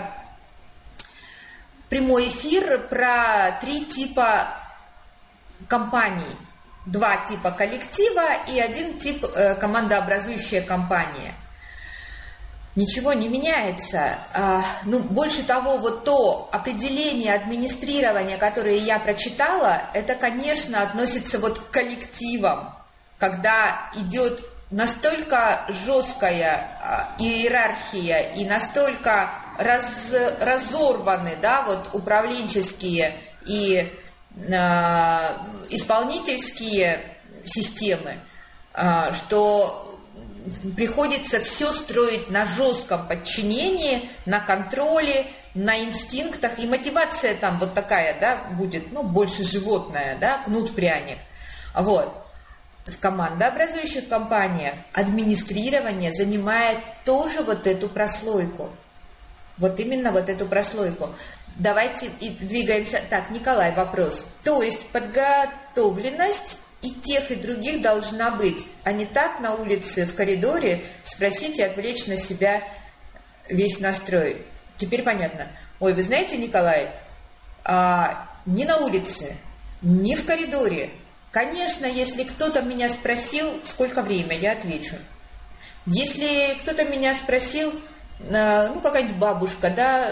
прямой 1.89 2.29
эфир 2.29 2.87
про 2.87 3.57
три 3.59 3.85
типа 3.85 4.47
компаний? 5.67 6.35
Два 6.85 7.17
типа 7.27 7.51
коллектива 7.51 8.27
и 8.47 8.59
один 8.59 8.97
тип 8.99 9.25
э, 9.35 9.55
командообразующая 9.55 10.61
компания. 10.61 11.33
Ничего 12.75 13.13
не 13.13 13.27
меняется. 13.27 14.19
А, 14.33 14.63
ну, 14.85 14.99
больше 14.99 15.43
того, 15.43 15.79
вот 15.79 16.03
то 16.03 16.47
определение 16.51 17.33
администрирования, 17.33 18.37
которое 18.37 18.77
я 18.77 18.99
прочитала, 18.99 19.81
это, 19.93 20.15
конечно, 20.15 20.81
относится 20.83 21.39
вот 21.39 21.59
к 21.59 21.71
коллективам 21.71 22.73
когда 23.17 23.89
идет 23.95 24.41
настолько 24.69 25.65
жесткая 25.69 26.69
а, 26.81 27.15
иерархия 27.19 28.33
и 28.33 28.45
настолько 28.45 29.29
раз, 29.57 30.13
разорваны 30.41 31.37
да, 31.41 31.63
вот, 31.63 31.89
управленческие 31.93 33.15
и 33.45 33.91
исполнительские 35.69 36.99
системы, 37.45 38.15
э, 38.73 39.11
что 39.13 39.99
приходится 40.75 41.39
все 41.41 41.71
строить 41.71 42.29
на 42.29 42.45
жестком 42.45 43.07
подчинении, 43.07 44.09
на 44.25 44.39
контроле, 44.39 45.25
на 45.53 45.79
инстинктах, 45.79 46.59
и 46.59 46.67
мотивация 46.67 47.35
там 47.35 47.59
вот 47.59 47.73
такая, 47.73 48.19
да, 48.19 48.37
будет, 48.51 48.91
ну, 48.91 49.03
больше 49.03 49.43
животная, 49.43 50.17
да, 50.19 50.39
кнут-пряник. 50.45 51.17
Вот 51.73 52.27
в 52.91 52.99
командообразующих 52.99 54.07
компаниях 54.07 54.75
администрирование 54.93 56.13
занимает 56.13 56.79
тоже 57.03 57.43
вот 57.43 57.67
эту 57.67 57.89
прослойку. 57.89 58.69
Вот 59.57 59.79
именно 59.79 60.11
вот 60.11 60.29
эту 60.29 60.45
прослойку. 60.45 61.09
Давайте 61.57 62.11
и 62.19 62.29
двигаемся. 62.29 63.01
Так, 63.09 63.31
Николай, 63.31 63.73
вопрос. 63.73 64.25
То 64.43 64.61
есть 64.61 64.85
подготовленность 64.89 66.59
и 66.83 66.91
тех, 66.91 67.31
и 67.31 67.35
других 67.35 67.81
должна 67.81 68.29
быть, 68.29 68.67
а 68.83 68.91
не 68.91 69.05
так 69.05 69.39
на 69.39 69.55
улице, 69.55 70.05
в 70.05 70.13
коридоре 70.13 70.81
спросить 71.03 71.57
и 71.57 71.63
отвлечь 71.63 72.05
на 72.05 72.15
себя 72.15 72.61
весь 73.49 73.79
настрой. 73.79 74.43
Теперь 74.77 75.01
понятно. 75.01 75.47
Ой, 75.79 75.93
вы 75.93 76.03
знаете, 76.03 76.37
Николай, 76.37 76.89
а, 77.63 78.29
ни 78.45 78.63
на 78.63 78.77
улице, 78.77 79.35
ни 79.81 80.15
в 80.15 80.25
коридоре. 80.25 80.91
Конечно, 81.31 81.87
если 81.87 82.23
кто-то 82.23 82.61
меня 82.61 82.89
спросил, 82.89 83.51
сколько 83.65 84.03
время, 84.03 84.37
я 84.37 84.51
отвечу. 84.51 84.95
Если 85.87 86.55
кто-то 86.61 86.85
меня 86.85 87.15
спросил, 87.15 87.73
ну, 88.19 88.81
какая-нибудь 88.81 89.17
бабушка, 89.17 89.69
да, 89.69 90.09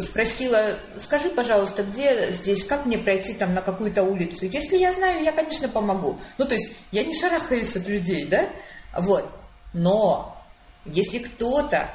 спросила, 0.00 0.76
скажи, 1.02 1.28
пожалуйста, 1.28 1.82
где 1.82 2.32
здесь, 2.32 2.64
как 2.64 2.86
мне 2.86 2.98
пройти 2.98 3.34
там 3.34 3.52
на 3.52 3.62
какую-то 3.62 4.04
улицу? 4.04 4.46
Если 4.46 4.76
я 4.76 4.92
знаю, 4.92 5.24
я, 5.24 5.32
конечно, 5.32 5.68
помогу. 5.68 6.18
Ну, 6.38 6.44
то 6.44 6.54
есть 6.54 6.72
я 6.92 7.04
не 7.04 7.18
шарахаюсь 7.18 7.74
от 7.74 7.88
людей, 7.88 8.26
да? 8.26 8.48
Вот. 8.96 9.28
Но 9.72 10.36
если 10.84 11.18
кто-то 11.18 11.90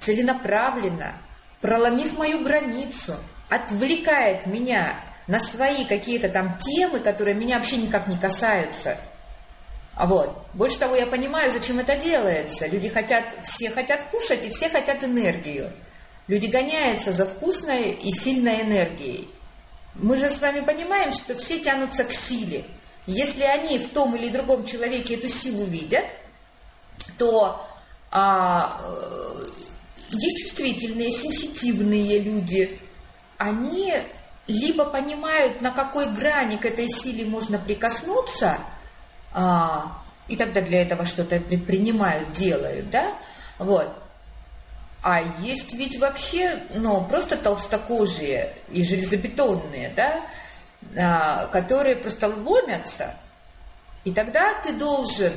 целенаправленно, 0.00 1.14
проломив 1.60 2.18
мою 2.18 2.44
границу, 2.44 3.16
отвлекает 3.48 4.46
меня 4.46 4.94
на 5.26 5.40
свои 5.40 5.84
какие-то 5.84 6.28
там 6.28 6.58
темы, 6.58 6.98
которые 7.00 7.34
меня 7.34 7.56
вообще 7.56 7.76
никак 7.76 8.08
не 8.08 8.18
касаются. 8.18 8.98
А 9.94 10.06
вот. 10.06 10.46
Больше 10.54 10.78
того, 10.78 10.96
я 10.96 11.06
понимаю, 11.06 11.52
зачем 11.52 11.78
это 11.78 11.96
делается. 11.96 12.66
Люди 12.66 12.88
хотят, 12.88 13.24
все 13.42 13.70
хотят 13.70 14.02
кушать, 14.10 14.44
и 14.44 14.50
все 14.50 14.68
хотят 14.68 15.04
энергию. 15.04 15.70
Люди 16.28 16.46
гоняются 16.46 17.12
за 17.12 17.26
вкусной 17.26 17.90
и 17.90 18.12
сильной 18.12 18.62
энергией. 18.62 19.28
Мы 19.94 20.16
же 20.16 20.30
с 20.30 20.40
вами 20.40 20.60
понимаем, 20.60 21.12
что 21.12 21.36
все 21.36 21.58
тянутся 21.58 22.04
к 22.04 22.12
силе. 22.12 22.64
Если 23.06 23.42
они 23.42 23.78
в 23.78 23.90
том 23.90 24.14
или 24.16 24.28
другом 24.28 24.64
человеке 24.64 25.14
эту 25.14 25.28
силу 25.28 25.64
видят, 25.64 26.04
то 27.18 27.66
а, 28.10 28.80
есть 30.10 30.44
чувствительные, 30.44 31.10
сенситивные 31.10 32.20
люди, 32.20 32.78
они 33.38 33.94
либо 34.46 34.84
понимают, 34.84 35.60
на 35.60 35.70
какой 35.70 36.06
грани 36.12 36.56
к 36.56 36.64
этой 36.64 36.88
силе 36.88 37.24
можно 37.24 37.58
прикоснуться, 37.58 38.58
а, 39.34 39.98
и 40.28 40.36
тогда 40.36 40.60
для 40.60 40.82
этого 40.82 41.04
что-то 41.04 41.40
предпринимают, 41.40 42.32
делают, 42.32 42.90
да, 42.90 43.12
вот. 43.58 43.88
А 45.02 45.20
есть 45.40 45.74
ведь 45.74 45.98
вообще, 45.98 46.58
ну, 46.74 47.04
просто 47.04 47.36
толстокожие 47.36 48.52
и 48.70 48.84
железобетонные, 48.84 49.92
да, 49.96 50.20
а, 50.96 51.46
которые 51.46 51.96
просто 51.96 52.28
ломятся, 52.28 53.14
и 54.04 54.12
тогда 54.12 54.54
ты 54.62 54.72
должен 54.72 55.32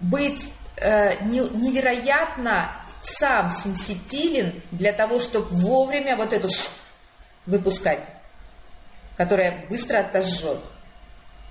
быть 0.00 0.52
э, 0.76 1.24
невероятно 1.24 2.70
сам 3.02 3.50
сенситивен 3.50 4.60
для 4.70 4.92
того, 4.92 5.20
чтобы 5.20 5.46
вовремя 5.50 6.16
вот 6.16 6.32
эту 6.32 6.48
выпускать, 7.46 8.04
которая 9.16 9.66
быстро 9.68 9.98
отожжет, 9.98 10.58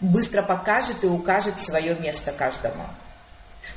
быстро 0.01 0.41
покажет 0.41 1.03
и 1.03 1.07
укажет 1.07 1.59
свое 1.59 1.95
место 1.95 2.31
каждому. 2.31 2.85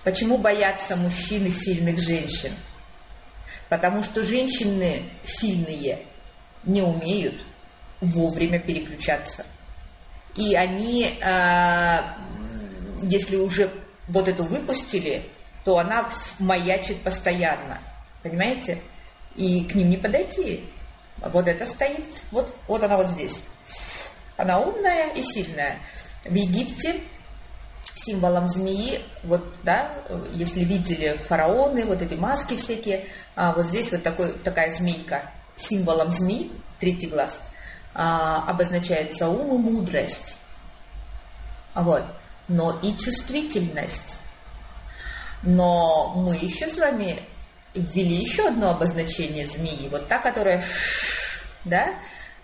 Почему 0.04 0.38
боятся 0.38 0.96
мужчины 0.96 1.50
сильных 1.50 1.98
женщин? 1.98 2.52
Потому 3.68 4.02
что 4.02 4.22
женщины 4.22 5.02
сильные 5.24 6.00
не 6.64 6.82
умеют 6.82 7.34
вовремя 8.00 8.58
переключаться. 8.58 9.44
И 10.36 10.54
они, 10.54 11.18
э, 11.20 12.00
если 13.02 13.36
уже 13.36 13.70
вот 14.06 14.28
эту 14.28 14.44
выпустили, 14.44 15.22
то 15.64 15.78
она 15.78 16.08
маячит 16.38 17.00
постоянно. 17.02 17.78
Понимаете? 18.22 18.80
И 19.36 19.64
к 19.64 19.74
ним 19.74 19.90
не 19.90 19.96
подойти. 19.96 20.64
Вот 21.18 21.48
это 21.48 21.66
стоит, 21.66 22.04
вот, 22.30 22.54
вот 22.68 22.82
она 22.82 22.96
вот 22.96 23.10
здесь. 23.10 23.42
Она 24.36 24.60
умная 24.60 25.08
и 25.14 25.22
сильная. 25.22 25.78
В 26.24 26.34
Египте 26.34 26.96
символом 27.96 28.48
змеи, 28.48 29.00
вот, 29.24 29.44
да, 29.62 29.90
если 30.32 30.64
видели 30.64 31.18
фараоны, 31.28 31.84
вот 31.84 32.00
эти 32.00 32.14
маски 32.14 32.56
всякие, 32.56 33.04
а 33.36 33.52
вот 33.52 33.66
здесь 33.66 33.92
вот 33.92 34.02
такой, 34.02 34.32
такая 34.32 34.74
змейка, 34.74 35.22
символом 35.56 36.12
змеи, 36.12 36.50
третий 36.80 37.06
глаз, 37.06 37.38
а, 37.94 38.44
обозначается 38.48 39.28
ум 39.28 39.56
и 39.56 39.70
мудрость. 39.72 40.36
Вот. 41.74 42.04
Но 42.48 42.78
и 42.82 42.96
чувствительность. 42.96 44.18
Но 45.42 46.14
мы 46.16 46.36
еще 46.36 46.68
с 46.68 46.78
вами 46.78 47.20
ввели 47.74 48.14
еще 48.14 48.48
одно 48.48 48.70
обозначение 48.70 49.46
змеи. 49.46 49.88
Вот 49.88 50.08
та, 50.08 50.18
которая 50.18 50.62
да, 51.64 51.90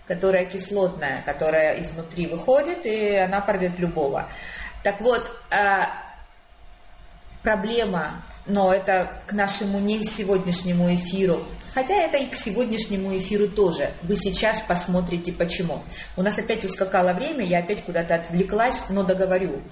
которая 0.06 0.44
кислотная, 0.44 1.22
которая 1.22 1.80
изнутри 1.80 2.26
выходит, 2.26 2.84
и 2.84 3.14
она 3.16 3.40
порвет 3.40 3.78
любого. 3.78 4.28
Так 4.82 5.00
вот, 5.00 5.22
а, 5.50 5.88
проблема, 7.42 8.22
но 8.46 8.72
это 8.72 9.10
к 9.26 9.32
нашему 9.32 9.78
не 9.78 10.04
сегодняшнему 10.04 10.94
эфиру, 10.94 11.44
хотя 11.72 11.94
это 11.94 12.18
и 12.18 12.26
к 12.26 12.34
сегодняшнему 12.34 13.16
эфиру 13.16 13.48
тоже. 13.48 13.90
Вы 14.02 14.16
сейчас 14.16 14.62
посмотрите 14.62 15.32
почему. 15.32 15.82
У 16.16 16.22
нас 16.22 16.38
опять 16.38 16.64
ускакало 16.64 17.12
время, 17.12 17.44
я 17.44 17.60
опять 17.60 17.82
куда-то 17.82 18.16
отвлеклась, 18.16 18.88
но 18.90 19.02
договорю 19.02 19.62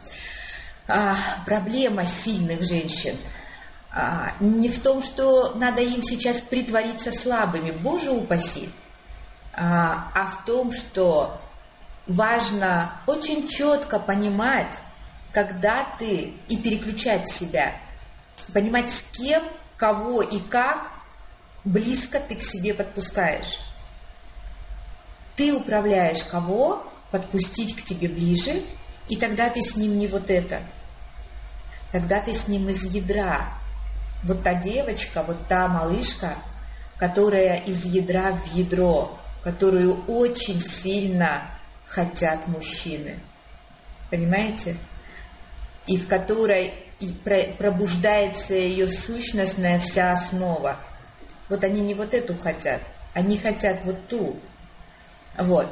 а, 0.88 1.16
проблема 1.45 2.07
сильных 2.07 2.62
женщин 2.62 3.16
а, 3.95 4.33
не 4.40 4.71
в 4.71 4.83
том, 4.83 5.03
что 5.03 5.53
надо 5.55 5.83
им 5.83 6.03
сейчас 6.03 6.40
притвориться 6.40 7.12
слабыми, 7.12 7.71
боже 7.71 8.11
упаси, 8.11 8.71
а, 9.55 10.11
а 10.15 10.27
в 10.27 10.45
том, 10.45 10.73
что 10.73 11.41
важно 12.07 12.93
очень 13.07 13.49
четко 13.49 13.99
понимать, 13.99 14.75
когда 15.33 15.87
ты 15.99 16.35
и 16.49 16.57
переключать 16.57 17.29
себя, 17.29 17.73
понимать 18.53 18.91
с 18.91 19.03
кем, 19.17 19.43
кого 19.77 20.23
и 20.23 20.41
как 20.41 20.91
близко 21.65 22.21
ты 22.21 22.37
к 22.37 22.43
себе 22.43 22.75
подпускаешь. 22.75 23.59
Ты 25.37 25.55
управляешь 25.55 26.23
кого 26.25 26.87
подпустить 27.11 27.77
к 27.77 27.85
тебе 27.85 28.09
ближе– 28.09 28.62
и 29.09 29.17
тогда 29.17 29.51
ты 29.51 29.62
с 29.62 29.77
ним 29.77 29.99
не 29.99 30.07
вот 30.07 30.31
это. 30.31 30.62
Тогда 31.91 32.21
ты 32.21 32.33
с 32.33 32.49
ним 32.49 32.69
из 32.69 32.83
ядра. 32.85 33.49
Вот 34.25 34.43
та 34.43 34.55
девочка, 34.55 35.23
вот 35.23 35.37
та 35.49 35.69
малышка, 35.69 36.37
которая 36.97 37.59
из 37.59 37.85
ядра 37.85 38.33
в 38.33 38.47
ядро, 38.55 39.19
которую 39.43 40.05
очень 40.07 40.61
сильно 40.61 41.43
хотят 41.87 42.47
мужчины. 42.49 43.19
Понимаете? 44.11 44.77
И 45.87 45.97
в 45.97 46.07
которой 46.07 46.73
пробуждается 47.59 48.55
ее 48.55 48.89
сущностная 48.89 49.81
вся 49.81 50.13
основа. 50.13 50.77
Вот 51.49 51.65
они 51.65 51.81
не 51.81 51.95
вот 51.95 52.15
эту 52.15 52.37
хотят, 52.37 52.81
они 53.15 53.37
хотят 53.37 53.81
вот 53.85 54.07
ту. 54.07 54.39
Вот. 55.37 55.67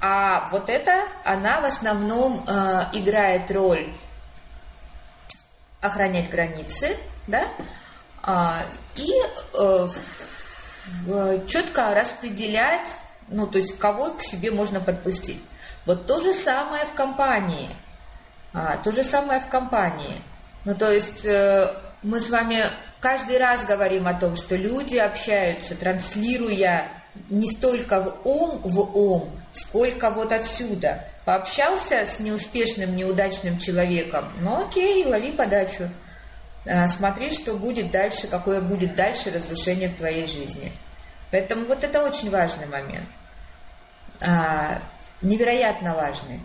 А 0.00 0.48
вот 0.50 0.68
это, 0.68 1.04
она 1.24 1.60
в 1.60 1.64
основном 1.64 2.44
э, 2.46 2.86
играет 2.92 3.50
роль 3.50 3.86
охранять 5.80 6.28
границы, 6.28 6.96
да, 7.26 7.46
э, 8.26 8.64
и 8.96 9.12
э, 9.54 9.88
четко 11.46 11.94
распределять, 11.94 12.86
ну, 13.28 13.46
то 13.46 13.58
есть 13.58 13.78
кого 13.78 14.12
к 14.12 14.22
себе 14.22 14.50
можно 14.50 14.80
подпустить. 14.80 15.40
Вот 15.86 16.06
то 16.06 16.20
же 16.20 16.34
самое 16.34 16.84
в 16.86 16.92
компании. 16.92 17.68
А, 18.54 18.76
то 18.76 18.92
же 18.92 19.02
самое 19.02 19.40
в 19.40 19.48
компании. 19.48 20.20
Ну, 20.64 20.74
то 20.74 20.90
есть 20.90 21.24
э, 21.24 21.72
мы 22.02 22.20
с 22.20 22.30
вами 22.30 22.64
каждый 23.00 23.38
раз 23.38 23.64
говорим 23.64 24.06
о 24.06 24.14
том, 24.14 24.36
что 24.36 24.54
люди 24.56 24.96
общаются, 24.96 25.74
транслируя 25.74 26.86
не 27.30 27.50
столько 27.50 28.00
в 28.00 28.26
ум 28.26 28.60
в 28.62 28.96
ум, 28.96 29.30
сколько 29.52 30.10
вот 30.10 30.32
отсюда. 30.32 31.04
Пообщался 31.24 32.06
с 32.06 32.18
неуспешным, 32.18 32.96
неудачным 32.96 33.58
человеком, 33.58 34.24
ну 34.40 34.66
окей, 34.66 35.04
лови 35.04 35.32
подачу. 35.32 35.88
А, 36.66 36.88
смотри, 36.88 37.32
что 37.32 37.54
будет 37.54 37.90
дальше, 37.90 38.28
какое 38.28 38.60
будет 38.60 38.94
дальше 38.94 39.30
разрушение 39.30 39.88
в 39.88 39.94
твоей 39.94 40.26
жизни. 40.26 40.72
Поэтому 41.30 41.66
вот 41.66 41.82
это 41.82 42.02
очень 42.02 42.30
важный 42.30 42.66
момент. 42.66 43.08
А, 44.20 44.80
невероятно 45.22 45.94
важный. 45.94 46.40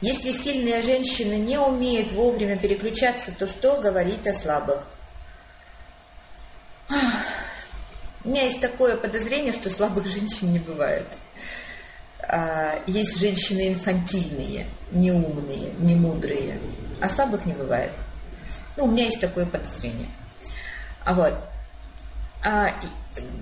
Если 0.00 0.32
сильные 0.32 0.82
женщины 0.82 1.34
не 1.34 1.58
умеют 1.58 2.12
вовремя 2.12 2.58
переключаться, 2.58 3.30
то 3.32 3.46
что 3.46 3.80
говорить 3.80 4.26
о 4.26 4.34
слабых? 4.34 4.82
У 8.24 8.28
меня 8.28 8.44
есть 8.44 8.60
такое 8.60 8.96
подозрение, 8.96 9.52
что 9.52 9.68
слабых 9.68 10.06
женщин 10.06 10.52
не 10.52 10.58
бывает. 10.58 11.06
А, 12.20 12.80
есть 12.86 13.18
женщины 13.18 13.68
инфантильные, 13.68 14.66
неумные, 14.92 15.72
немудрые, 15.78 16.58
а 17.00 17.08
слабых 17.08 17.44
не 17.44 17.52
бывает. 17.52 17.92
Ну, 18.76 18.84
у 18.84 18.90
меня 18.90 19.04
есть 19.04 19.20
такое 19.20 19.46
подозрение. 19.46 20.08
А 21.04 21.14
вот. 21.14 21.34
А, 22.44 22.70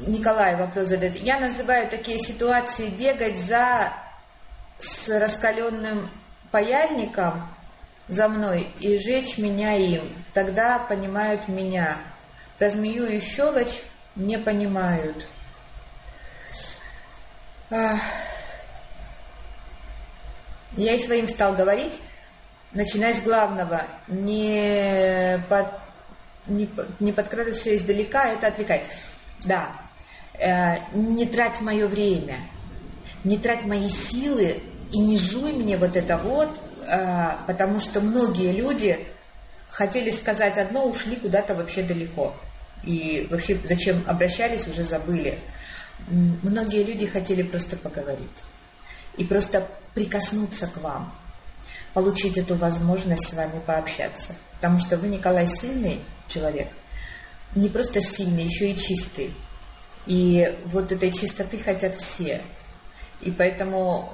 Николай 0.07 0.57
вопрос 0.57 0.89
задает. 0.89 1.17
Я 1.21 1.39
называю 1.39 1.89
такие 1.89 2.19
ситуации 2.19 2.89
бегать 2.89 3.39
за 3.39 3.93
с 4.81 5.09
раскаленным 5.09 6.09
паяльником 6.51 7.47
за 8.09 8.29
мной 8.29 8.67
и 8.81 8.99
жечь 8.99 9.39
меня 9.39 9.75
им. 9.75 10.03
Тогда 10.35 10.79
понимают 10.79 11.49
меня. 11.49 11.99
Про 12.59 12.71
змею 12.71 13.07
и 13.07 13.21
щелочь 13.21 13.83
не 14.17 14.39
понимают. 14.39 15.27
Я 17.71 17.99
и 20.77 20.99
своим 20.99 21.29
стал 21.29 21.55
говорить, 21.55 22.01
начиная 22.73 23.15
с 23.15 23.23
главного, 23.23 23.83
не, 24.09 25.43
под, 25.49 25.67
не, 26.47 26.69
не 27.01 27.13
подкрадывайся 27.13 27.77
издалека, 27.77 28.29
это 28.29 28.49
отвлекает. 28.49 28.83
Да, 29.45 29.71
э, 30.39 30.77
не 30.95 31.27
трать 31.27 31.61
мое 31.61 31.87
время, 31.87 32.39
не 33.25 33.39
трать 33.39 33.65
мои 33.65 33.89
силы 33.89 34.61
и 34.93 34.99
не 34.99 35.19
жуй 35.19 35.53
мне 35.53 35.77
вот 35.77 35.97
это 35.97 36.19
вот, 36.19 36.51
а, 36.89 37.39
потому 37.47 37.79
что 37.79 38.01
многие 38.01 38.53
люди 38.53 38.99
хотели 39.71 40.11
сказать 40.11 40.59
одно, 40.59 40.87
ушли 40.87 41.17
куда-то 41.17 41.55
вообще 41.55 41.83
далеко. 41.83 42.35
И 42.85 43.27
вообще 43.31 43.59
зачем 43.65 44.03
обращались, 44.07 44.67
уже 44.67 44.85
забыли. 44.85 45.39
Многие 46.09 46.83
люди 46.83 47.07
хотели 47.07 47.43
просто 47.43 47.77
поговорить. 47.77 48.45
И 49.17 49.25
просто 49.25 49.67
прикоснуться 49.95 50.67
к 50.67 50.79
вам. 50.79 51.13
Получить 51.95 52.39
эту 52.39 52.55
возможность 52.55 53.29
с 53.29 53.33
вами 53.33 53.61
пообщаться. 53.67 54.35
Потому 54.57 54.79
что 54.79 54.97
вы, 54.97 55.09
Николай, 55.09 55.47
сильный 55.47 56.01
человек. 56.29 56.69
Не 57.55 57.69
просто 57.69 58.01
сильный, 58.01 58.45
еще 58.45 58.71
и 58.71 58.77
чистый. 58.77 59.35
И 60.07 60.57
вот 60.67 60.93
этой 60.93 61.13
чистоты 61.13 61.59
хотят 61.59 61.95
все. 61.97 62.43
И 63.21 63.31
поэтому 63.31 64.13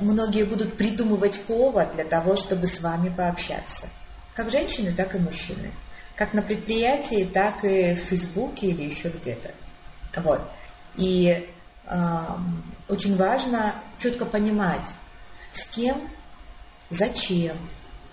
многие 0.00 0.44
будут 0.44 0.76
придумывать 0.76 1.40
повод 1.42 1.94
для 1.94 2.04
того, 2.04 2.36
чтобы 2.36 2.66
с 2.66 2.80
вами 2.80 3.08
пообщаться. 3.08 3.88
Как 4.34 4.50
женщины, 4.50 4.92
так 4.92 5.14
и 5.14 5.18
мужчины. 5.18 5.70
Как 6.14 6.32
на 6.32 6.42
предприятии, 6.42 7.28
так 7.32 7.64
и 7.64 7.94
в 7.94 7.98
Фейсбуке 7.98 8.68
или 8.68 8.82
еще 8.82 9.08
где-то. 9.08 9.50
Вот. 10.20 10.40
И 10.96 11.46
э, 11.86 12.26
очень 12.88 13.16
важно 13.16 13.74
четко 13.98 14.24
понимать, 14.24 14.88
с 15.52 15.64
кем, 15.66 16.00
зачем, 16.90 17.56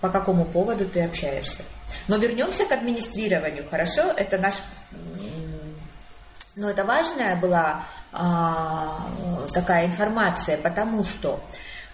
по 0.00 0.08
какому 0.08 0.44
поводу 0.44 0.86
ты 0.86 1.02
общаешься. 1.02 1.62
Но 2.08 2.16
вернемся 2.16 2.66
к 2.66 2.72
администрированию, 2.72 3.64
хорошо? 3.68 4.02
Это 4.16 4.38
наш... 4.38 4.54
Но 6.56 6.70
это 6.70 6.84
важная 6.84 7.36
была 7.36 7.84
а, 8.12 9.08
такая 9.52 9.86
информация, 9.86 10.56
потому 10.56 11.04
что 11.04 11.40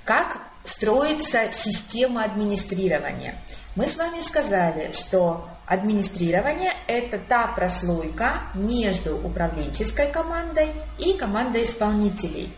как 0.05 0.39
строится 0.65 1.51
система 1.53 2.25
администрирования. 2.25 3.37
Мы 3.77 3.87
с 3.87 3.97
вами 3.97 4.21
сказали, 4.21 4.93
что 4.93 5.49
администрирование– 5.67 6.73
это 6.87 7.19
та 7.19 7.47
прослойка 7.47 8.41
между 8.55 9.17
управленческой 9.17 10.11
командой 10.11 10.73
и 10.99 11.15
командой 11.15 11.65
исполнителей. 11.65 12.53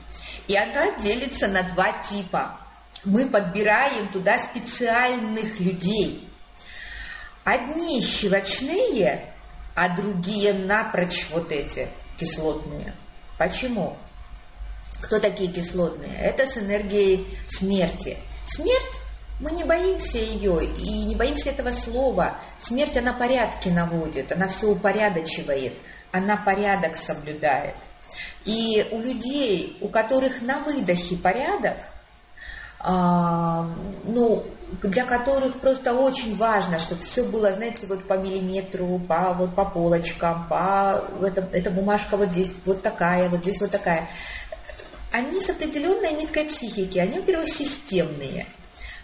И 0.48 0.56
она 0.56 0.90
делится 1.02 1.46
на 1.46 1.62
два 1.62 1.92
типа. 2.08 2.58
Мы 3.04 3.26
подбираем 3.26 4.08
туда 4.08 4.38
специальных 4.38 5.58
людей. 5.58 6.28
Одни 7.44 8.00
щелочные, 8.00 9.24
а 9.74 9.96
другие 9.96 10.52
напрочь 10.52 11.26
вот 11.30 11.50
эти 11.50 11.88
кислотные. 12.16 12.94
Почему? 13.38 13.96
Кто 15.00 15.18
такие 15.18 15.50
кислотные? 15.50 16.16
Это 16.16 16.46
с 16.46 16.56
энергией 16.56 17.26
смерти. 17.48 18.16
Смерть, 18.46 19.00
мы 19.40 19.50
не 19.50 19.64
боимся 19.64 20.18
ее 20.18 20.64
и 20.64 21.04
не 21.04 21.16
боимся 21.16 21.50
этого 21.50 21.72
слова. 21.72 22.36
Смерть, 22.60 22.96
она 22.96 23.12
порядки 23.12 23.68
наводит, 23.68 24.30
она 24.30 24.46
все 24.46 24.68
упорядочивает, 24.68 25.72
она 26.12 26.36
порядок 26.36 26.96
соблюдает. 26.96 27.74
И 28.44 28.86
у 28.92 29.00
людей, 29.00 29.76
у 29.80 29.88
которых 29.88 30.42
на 30.42 30.60
выдохе 30.60 31.16
порядок, 31.16 31.76
ну, 32.84 34.44
для 34.82 35.04
которых 35.04 35.60
просто 35.60 35.92
очень 35.92 36.36
важно, 36.36 36.78
чтобы 36.78 37.02
все 37.02 37.22
было, 37.24 37.52
знаете, 37.52 37.86
вот 37.86 38.04
по 38.04 38.14
миллиметру, 38.14 39.00
по, 39.06 39.32
вот 39.34 39.54
по 39.54 39.64
полочкам, 39.64 40.46
по, 40.48 41.04
это, 41.22 41.46
эта 41.52 41.70
бумажка 41.70 42.16
вот 42.16 42.30
здесь 42.30 42.50
вот 42.64 42.82
такая, 42.82 43.28
вот 43.28 43.40
здесь 43.40 43.60
вот 43.60 43.70
такая. 43.70 44.08
Они 45.10 45.40
с 45.40 45.50
определенной 45.50 46.12
ниткой 46.12 46.46
психики, 46.46 46.98
они, 46.98 47.18
во-первых, 47.18 47.48
системные, 47.50 48.46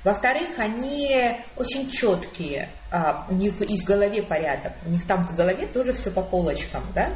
во-вторых, 0.04 0.48
они 0.58 1.36
очень 1.56 1.90
четкие, 1.90 2.70
а, 2.90 3.26
у 3.28 3.34
них 3.34 3.60
и 3.60 3.78
в 3.78 3.84
голове 3.84 4.22
порядок, 4.22 4.72
у 4.86 4.90
них 4.90 5.06
там 5.06 5.26
в 5.26 5.36
голове 5.36 5.66
тоже 5.66 5.92
все 5.92 6.10
по 6.10 6.22
полочкам, 6.22 6.82
да, 6.94 7.10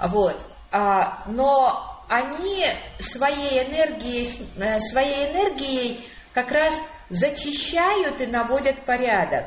вот, 0.00 0.36
а, 0.72 1.22
но 1.28 1.93
они 2.08 2.66
своей 3.00 3.64
энергией, 3.64 4.48
э, 4.56 4.78
своей 4.90 5.32
энергией 5.32 6.08
как 6.32 6.50
раз 6.50 6.74
зачищают 7.10 8.20
и 8.20 8.26
наводят 8.26 8.78
порядок. 8.80 9.44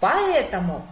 Поэтому 0.00 0.86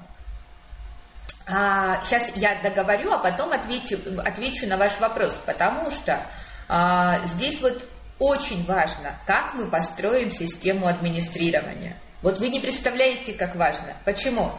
а, 1.50 2.02
сейчас 2.04 2.30
я 2.36 2.56
договорю, 2.62 3.12
а 3.12 3.18
потом 3.18 3.52
отвечу, 3.52 3.98
отвечу 4.24 4.66
на 4.66 4.76
ваш 4.76 4.98
вопрос, 5.00 5.32
потому 5.46 5.90
что 5.90 6.20
а, 6.68 7.18
здесь 7.26 7.60
вот 7.62 7.82
очень 8.18 8.66
важно, 8.66 9.14
как 9.24 9.54
мы 9.54 9.66
построим 9.66 10.30
систему 10.30 10.86
администрирования. 10.86 11.96
Вот 12.20 12.38
вы 12.38 12.48
не 12.48 12.60
представляете, 12.60 13.32
как 13.32 13.56
важно. 13.56 13.94
Почему? 14.04 14.52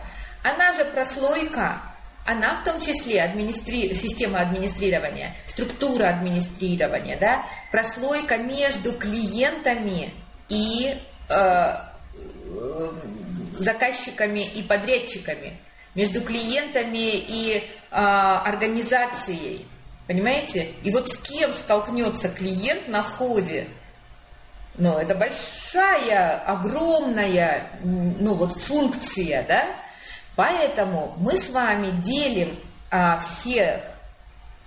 Она 0.44 0.74
же 0.74 0.86
прослойка, 0.86 1.80
она 2.26 2.56
в 2.56 2.64
том 2.64 2.80
числе 2.80 3.24
администри... 3.24 3.94
система 3.96 4.40
администрирования, 4.40 5.36
структура 5.46 6.10
администрирования, 6.10 7.18
да, 7.18 7.46
прослойка 7.72 8.38
между 8.38 8.94
клиентами 8.94 10.14
и 10.48 10.96
э, 11.30 11.76
заказчиками 13.58 14.42
и 14.42 14.64
подрядчиками, 14.64 15.58
между 15.96 16.22
клиентами 16.22 17.18
и 17.18 17.64
э, 17.92 17.96
организацией. 17.96 19.66
Понимаете? 20.08 20.72
И 20.84 20.92
вот 20.92 21.08
с 21.08 21.18
кем 21.18 21.54
столкнется 21.54 22.30
клиент 22.30 22.88
на 22.88 23.04
входе? 23.04 23.68
Ну, 24.76 24.98
это 24.98 25.14
большая, 25.14 26.40
огромная, 26.46 27.64
ну 27.84 28.34
вот 28.34 28.60
функция, 28.60 29.46
да? 29.48 29.68
Поэтому 30.40 31.14
мы 31.18 31.36
с 31.36 31.50
вами 31.50 31.92
делим 32.02 32.58
а, 32.90 33.20
всех 33.20 33.82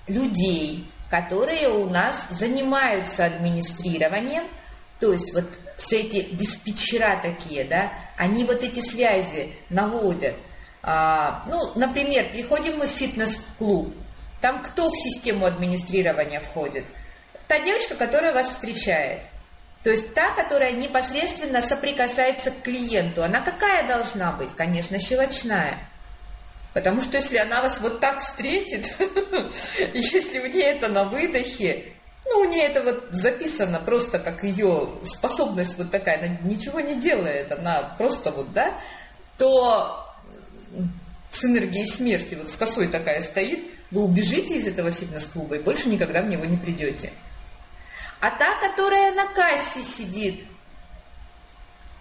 людей, 0.06 0.86
которые 1.08 1.70
у 1.70 1.88
нас 1.88 2.26
занимаются 2.28 3.24
администрированием, 3.24 4.44
то 5.00 5.14
есть 5.14 5.32
вот 5.32 5.46
все 5.78 6.00
эти 6.00 6.24
диспетчера 6.34 7.18
такие, 7.22 7.64
да, 7.64 7.90
они 8.18 8.44
вот 8.44 8.62
эти 8.62 8.80
связи 8.86 9.54
наводят. 9.70 10.34
А, 10.82 11.42
ну, 11.48 11.72
например, 11.74 12.26
приходим 12.32 12.76
мы 12.76 12.86
в 12.86 12.90
фитнес-клуб, 12.90 13.94
там 14.42 14.62
кто 14.62 14.90
в 14.90 14.94
систему 14.94 15.46
администрирования 15.46 16.40
входит? 16.40 16.84
Та 17.48 17.60
девочка, 17.60 17.94
которая 17.94 18.34
вас 18.34 18.50
встречает. 18.50 19.20
То 19.82 19.90
есть 19.90 20.14
та, 20.14 20.30
которая 20.30 20.72
непосредственно 20.72 21.60
соприкасается 21.60 22.50
к 22.50 22.62
клиенту. 22.62 23.24
Она 23.24 23.40
какая 23.40 23.86
должна 23.86 24.32
быть? 24.32 24.50
Конечно, 24.56 24.98
щелочная. 24.98 25.76
Потому 26.72 27.00
что 27.02 27.16
если 27.16 27.36
она 27.36 27.62
вас 27.62 27.80
вот 27.80 28.00
так 28.00 28.20
встретит, 28.20 28.94
если 29.94 30.38
у 30.38 30.46
нее 30.46 30.62
это 30.62 30.88
на 30.88 31.04
выдохе, 31.04 31.92
ну, 32.24 32.40
у 32.40 32.44
нее 32.44 32.62
это 32.62 32.82
вот 32.82 33.08
записано 33.10 33.80
просто 33.80 34.18
как 34.18 34.44
ее 34.44 34.88
способность 35.04 35.76
вот 35.76 35.90
такая, 35.90 36.18
она 36.18 36.38
ничего 36.44 36.80
не 36.80 36.94
делает, 36.94 37.50
она 37.50 37.94
просто 37.98 38.30
вот, 38.30 38.52
да, 38.52 38.72
то 39.36 40.06
с 41.30 41.44
энергией 41.44 41.86
смерти, 41.86 42.36
вот 42.36 42.48
с 42.48 42.56
косой 42.56 42.88
такая 42.88 43.22
стоит, 43.22 43.60
вы 43.90 44.04
убежите 44.04 44.56
из 44.58 44.66
этого 44.66 44.92
фитнес-клуба 44.92 45.56
и 45.56 45.62
больше 45.62 45.88
никогда 45.88 46.22
в 46.22 46.28
него 46.28 46.44
не 46.44 46.56
придете. 46.56 47.12
А 48.22 48.30
та, 48.30 48.54
которая 48.60 49.10
на 49.14 49.26
кассе 49.26 49.82
сидит, 49.82 50.44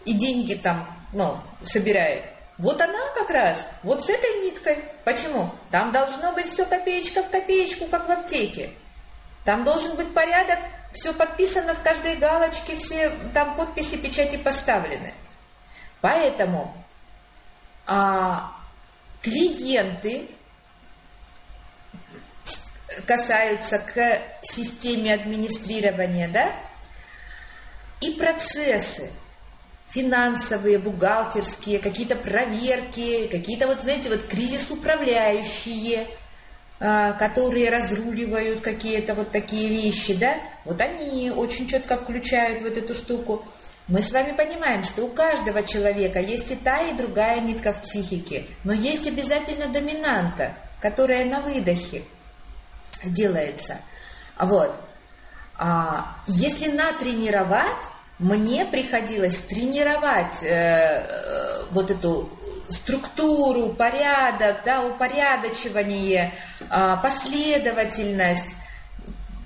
и 0.05 0.13
деньги 0.13 0.53
там, 0.53 0.87
ну, 1.13 1.35
собирает. 1.63 2.25
Вот 2.59 2.79
она 2.79 2.99
как 3.15 3.31
раз, 3.31 3.65
вот 3.81 4.05
с 4.05 4.09
этой 4.09 4.43
ниткой. 4.43 4.85
Почему? 5.03 5.49
Там 5.71 5.91
должно 5.91 6.31
быть 6.33 6.45
все 6.53 6.63
копеечка 6.67 7.23
в 7.23 7.31
копеечку, 7.31 7.87
как 7.87 8.07
в 8.07 8.11
аптеке. 8.11 8.69
Там 9.45 9.63
должен 9.63 9.95
быть 9.95 10.13
порядок, 10.13 10.59
все 10.93 11.11
подписано 11.11 11.73
в 11.73 11.81
каждой 11.81 12.17
галочке, 12.17 12.75
все 12.75 13.11
там 13.33 13.55
подписи, 13.55 13.97
печати 13.97 14.37
поставлены. 14.37 15.15
Поэтому 16.01 16.71
а, 17.87 18.51
клиенты 19.23 20.27
касаются 23.05 23.79
к 23.79 24.19
системе 24.41 25.13
администрирования, 25.13 26.27
да, 26.27 26.51
и 28.01 28.11
процессы 28.11 29.09
финансовые, 29.89 30.79
бухгалтерские, 30.79 31.79
какие-то 31.79 32.15
проверки, 32.15 33.27
какие-то 33.27 33.67
вот, 33.67 33.81
знаете, 33.81 34.09
вот 34.09 34.23
кризис 34.23 34.71
управляющие, 34.71 36.07
а, 36.79 37.13
которые 37.13 37.69
разруливают 37.69 38.61
какие-то 38.61 39.13
вот 39.13 39.31
такие 39.31 39.69
вещи, 39.69 40.15
да, 40.15 40.35
вот 40.65 40.79
они 40.81 41.29
очень 41.29 41.67
четко 41.67 41.97
включают 41.97 42.61
вот 42.61 42.77
эту 42.77 42.95
штуку. 42.95 43.45
Мы 43.87 44.01
с 44.01 44.11
вами 44.11 44.31
понимаем, 44.31 44.83
что 44.83 45.03
у 45.03 45.09
каждого 45.09 45.63
человека 45.63 46.19
есть 46.19 46.51
и 46.51 46.55
та, 46.55 46.81
и 46.81 46.93
другая 46.93 47.41
нитка 47.41 47.73
в 47.73 47.81
психике, 47.81 48.45
но 48.63 48.73
есть 48.73 49.07
обязательно 49.07 49.67
доминанта, 49.67 50.53
которая 50.79 51.25
на 51.25 51.41
выдохе 51.41 52.03
делается. 53.03 53.77
Вот. 54.39 54.73
А 55.57 56.15
если 56.27 56.71
натренировать, 56.71 57.67
мне 58.19 58.65
приходилось 58.65 59.37
тренировать 59.37 60.43
э, 60.43 60.47
э, 60.47 61.63
вот 61.71 61.89
эту 61.89 62.29
структуру, 62.69 63.69
порядок, 63.69 64.57
да, 64.65 64.83
упорядочивание, 64.83 66.33
э, 66.59 66.97
последовательность, 67.01 68.55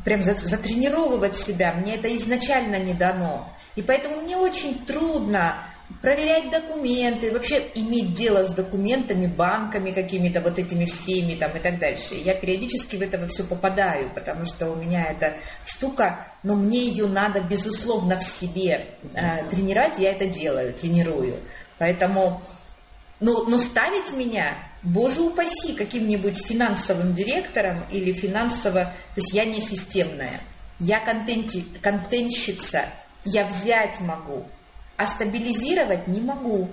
прям 0.03 0.21
затренировывать 0.21 1.37
себя. 1.37 1.73
Мне 1.73 1.95
это 1.95 2.15
изначально 2.17 2.77
не 2.79 2.93
дано. 2.93 3.49
И 3.75 3.81
поэтому 3.81 4.21
мне 4.21 4.37
очень 4.37 4.85
трудно 4.85 5.55
проверять 6.01 6.49
документы, 6.51 7.31
вообще 7.31 7.65
иметь 7.75 8.13
дело 8.13 8.45
с 8.45 8.53
документами, 8.53 9.27
банками 9.27 9.91
какими-то 9.91 10.41
вот 10.41 10.59
этими 10.59 10.85
всеми 10.85 11.35
там 11.35 11.51
и 11.55 11.59
так 11.59 11.79
дальше. 11.79 12.15
Я 12.15 12.33
периодически 12.33 12.95
в 12.95 13.01
это 13.01 13.27
все 13.27 13.43
попадаю, 13.43 14.09
потому 14.13 14.45
что 14.45 14.69
у 14.69 14.75
меня 14.75 15.05
эта 15.05 15.33
штука, 15.65 16.19
но 16.43 16.55
мне 16.55 16.87
ее 16.87 17.07
надо 17.07 17.41
безусловно 17.41 18.19
в 18.19 18.23
себе 18.23 18.85
э, 19.13 19.49
тренировать, 19.49 19.97
я 19.97 20.11
это 20.11 20.27
делаю, 20.27 20.73
тренирую. 20.73 21.35
Поэтому, 21.77 22.41
ну, 23.19 23.49
но 23.49 23.57
ставить 23.57 24.13
меня, 24.13 24.55
боже 24.83 25.21
упаси, 25.21 25.73
каким-нибудь 25.73 26.45
финансовым 26.45 27.13
директором 27.13 27.83
или 27.91 28.13
финансово, 28.13 28.85
то 29.13 29.21
есть 29.21 29.33
я 29.33 29.45
не 29.45 29.59
системная, 29.59 30.39
я 30.79 30.99
контенти, 30.99 31.65
контентщица, 31.81 32.85
я 33.23 33.45
взять 33.47 33.99
могу, 34.01 34.45
а 34.97 35.07
стабилизировать 35.07 36.07
не 36.07 36.21
могу. 36.21 36.69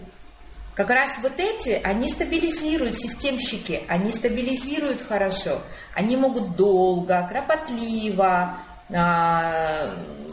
Как 0.74 0.88
раз 0.88 1.12
вот 1.20 1.38
эти, 1.38 1.80
они 1.84 2.08
стабилизируют, 2.08 2.96
системщики, 2.96 3.82
они 3.88 4.10
стабилизируют 4.10 5.02
хорошо. 5.02 5.60
Они 5.94 6.16
могут 6.16 6.56
долго, 6.56 7.28
кропотливо 7.30 8.56
а, 8.90 9.90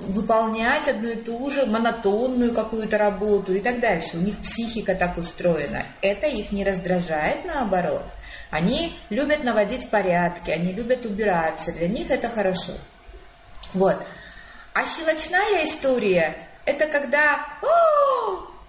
выполнять 0.08 0.88
одну 0.88 1.10
и 1.10 1.16
ту 1.16 1.50
же 1.50 1.66
монотонную 1.66 2.54
какую-то 2.54 2.98
работу 2.98 3.54
и 3.54 3.60
так 3.60 3.82
дальше. 3.82 4.18
У 4.18 4.22
них 4.22 4.38
психика 4.38 4.96
так 4.96 5.18
устроена. 5.18 5.84
Это 6.02 6.28
их 6.28 6.54
не 6.54 6.64
раздражает, 6.64 7.44
наоборот. 7.44 8.06
Они 8.50 8.94
любят 9.10 9.44
наводить 9.44 9.90
порядки, 9.90 10.52
они 10.52 10.72
любят 10.72 11.06
убираться. 11.06 11.74
Для 11.74 11.90
них 11.90 12.10
это 12.10 12.30
хорошо. 12.30 12.74
Вот. 13.74 13.98
А 14.74 14.86
щелочная 14.86 15.66
история– 15.66 16.38
это 16.70 16.86
когда 16.86 17.46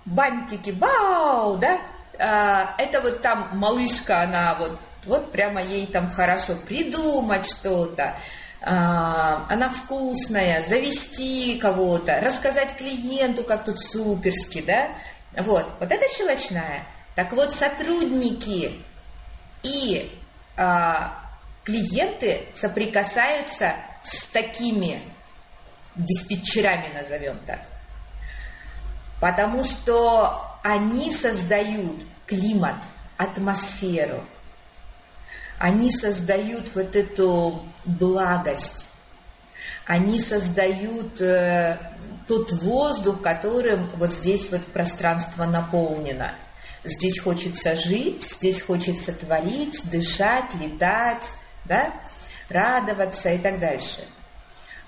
бантики, 0.06 0.70
бау, 0.70 1.56
да? 1.58 1.80
А, 2.18 2.74
это 2.78 3.00
вот 3.00 3.20
там 3.22 3.48
малышка, 3.52 4.22
она 4.22 4.54
вот, 4.58 4.78
вот 5.04 5.32
прямо 5.32 5.62
ей 5.62 5.86
там 5.86 6.10
хорошо 6.10 6.54
придумать 6.66 7.46
что-то. 7.46 8.14
А, 8.62 9.46
она 9.48 9.70
вкусная, 9.70 10.62
завести 10.64 11.58
кого-то, 11.58 12.20
рассказать 12.20 12.76
клиенту, 12.76 13.44
как 13.44 13.64
тут 13.64 13.80
суперски, 13.80 14.62
да? 14.62 14.88
Вот, 15.36 15.66
вот 15.78 15.92
это 15.92 16.06
щелочная. 16.08 16.84
Так 17.14 17.32
вот, 17.32 17.54
сотрудники 17.54 18.80
и 19.62 20.10
а, 20.56 21.20
клиенты 21.64 22.46
соприкасаются 22.54 23.74
с 24.02 24.26
такими 24.28 25.02
диспетчерами, 25.96 26.88
назовем 26.94 27.38
так. 27.46 27.60
Потому 29.20 29.64
что 29.64 30.42
они 30.62 31.12
создают 31.12 31.96
климат, 32.26 32.76
атмосферу. 33.16 34.24
Они 35.58 35.92
создают 35.92 36.74
вот 36.74 36.96
эту 36.96 37.62
благость. 37.84 38.88
Они 39.84 40.18
создают 40.18 41.20
э, 41.20 41.76
тот 42.26 42.52
воздух, 42.52 43.20
которым 43.20 43.90
вот 43.96 44.12
здесь 44.12 44.50
вот 44.50 44.64
пространство 44.66 45.44
наполнено. 45.44 46.32
Здесь 46.82 47.20
хочется 47.20 47.76
жить, 47.76 48.22
здесь 48.22 48.62
хочется 48.62 49.12
творить, 49.12 49.80
дышать, 49.90 50.46
летать, 50.58 51.24
да, 51.66 51.92
радоваться 52.48 53.30
и 53.30 53.38
так 53.38 53.58
дальше. 53.58 54.02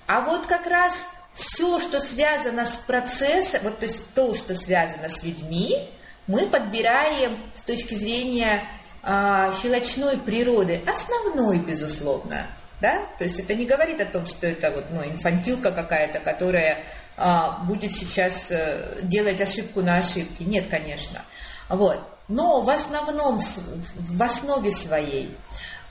А 0.07 0.23
вот 0.23 0.47
как 0.47 0.66
раз 0.66 0.95
все, 1.35 1.81
что 1.81 2.01
связано 2.01 2.66
с 2.66 2.77
процессом, 2.87 3.61
вот 3.64 3.79
то 3.79 3.87
есть 3.87 4.03
то, 4.14 4.35
что 4.35 4.55
связано 4.55 5.09
с 5.09 5.23
людьми, 5.23 5.88
мы 6.27 6.47
подбираем 6.47 7.37
с 7.55 7.61
точки 7.62 7.95
зрения 7.95 8.62
а, 9.03 9.53
щелочной 9.61 10.18
природы, 10.18 10.81
основной, 10.87 11.59
безусловно. 11.59 12.47
Да? 12.81 13.07
То 13.18 13.25
есть 13.25 13.38
это 13.38 13.55
не 13.55 13.64
говорит 13.64 14.01
о 14.01 14.07
том, 14.07 14.27
что 14.27 14.47
это 14.47 14.71
вот, 14.71 14.85
ну, 14.90 15.05
инфантилка 15.05 15.73
какая-то, 15.73 16.21
которая 16.21 16.79
а, 17.16 17.61
будет 17.64 17.95
сейчас 17.95 18.51
а, 18.51 19.01
делать 19.03 19.40
ошибку 19.40 19.81
на 19.83 19.99
ошибке. 19.99 20.45
Нет, 20.45 20.66
конечно. 20.68 21.23
Вот. 21.68 21.99
Но 22.29 22.61
в 22.61 22.71
основном, 22.71 23.40
в 23.40 24.23
основе 24.23 24.71
своей. 24.71 25.37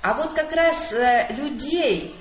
А 0.02 0.14
вот 0.14 0.34
как 0.34 0.52
раз 0.54 0.92
а, 0.94 1.32
людей, 1.34 2.16
Э, 2.16 2.21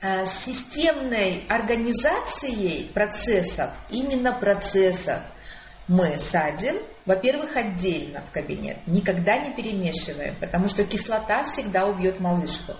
системной 0.00 1.44
организацией 1.48 2.90
процессов, 2.92 3.70
именно 3.90 4.32
процессов, 4.32 5.20
мы 5.88 6.18
садим, 6.18 6.76
во-первых, 7.06 7.56
отдельно 7.56 8.22
в 8.28 8.32
кабинет, 8.32 8.76
никогда 8.86 9.38
не 9.38 9.52
перемешиваем, 9.52 10.34
потому 10.40 10.68
что 10.68 10.84
кислота 10.84 11.44
всегда 11.44 11.86
убьет 11.86 12.20
малышку. 12.20 12.72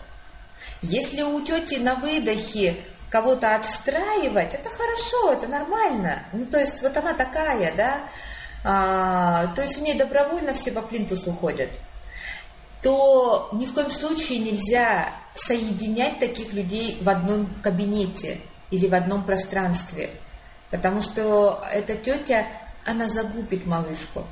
Если 0.83 1.22
у 1.22 1.40
тети 1.44 1.76
на 1.76 1.94
выдохе 1.94 2.76
кого-то 3.09 3.55
отстраивать, 3.55 4.55
это 4.55 4.68
хорошо, 4.68 5.33
это 5.33 5.46
нормально. 5.46 6.24
Ну, 6.33 6.44
то 6.46 6.59
есть 6.59 6.83
вот 6.83 6.96
она 6.96 7.14
такая, 7.14 7.74
да, 7.76 8.00
а, 8.64 9.46
то 9.55 9.62
есть 9.62 9.79
у 9.79 9.85
нее 9.85 9.94
добровольно 9.94 10.52
все 10.55 10.72
по 10.72 10.83
плинтусу 10.83 11.33
ходят 11.33 11.70
то 12.87 13.49
ни 13.51 13.66
в 13.66 13.75
коем 13.75 13.90
случае 13.90 14.38
нельзя 14.38 15.09
соединять 15.35 16.20
таких 16.20 16.53
людей 16.53 16.96
в 17.01 17.09
одном 17.09 17.53
кабинете 17.61 18.38
или 18.70 18.87
в 18.87 18.94
одном 18.94 19.25
пространстве, 19.25 20.11
потому 20.70 21.03
что 21.03 21.64
эта 21.72 21.96
тетя, 21.96 22.46
она 22.85 23.09
загубит 23.09 23.66
малышку. 23.66 24.22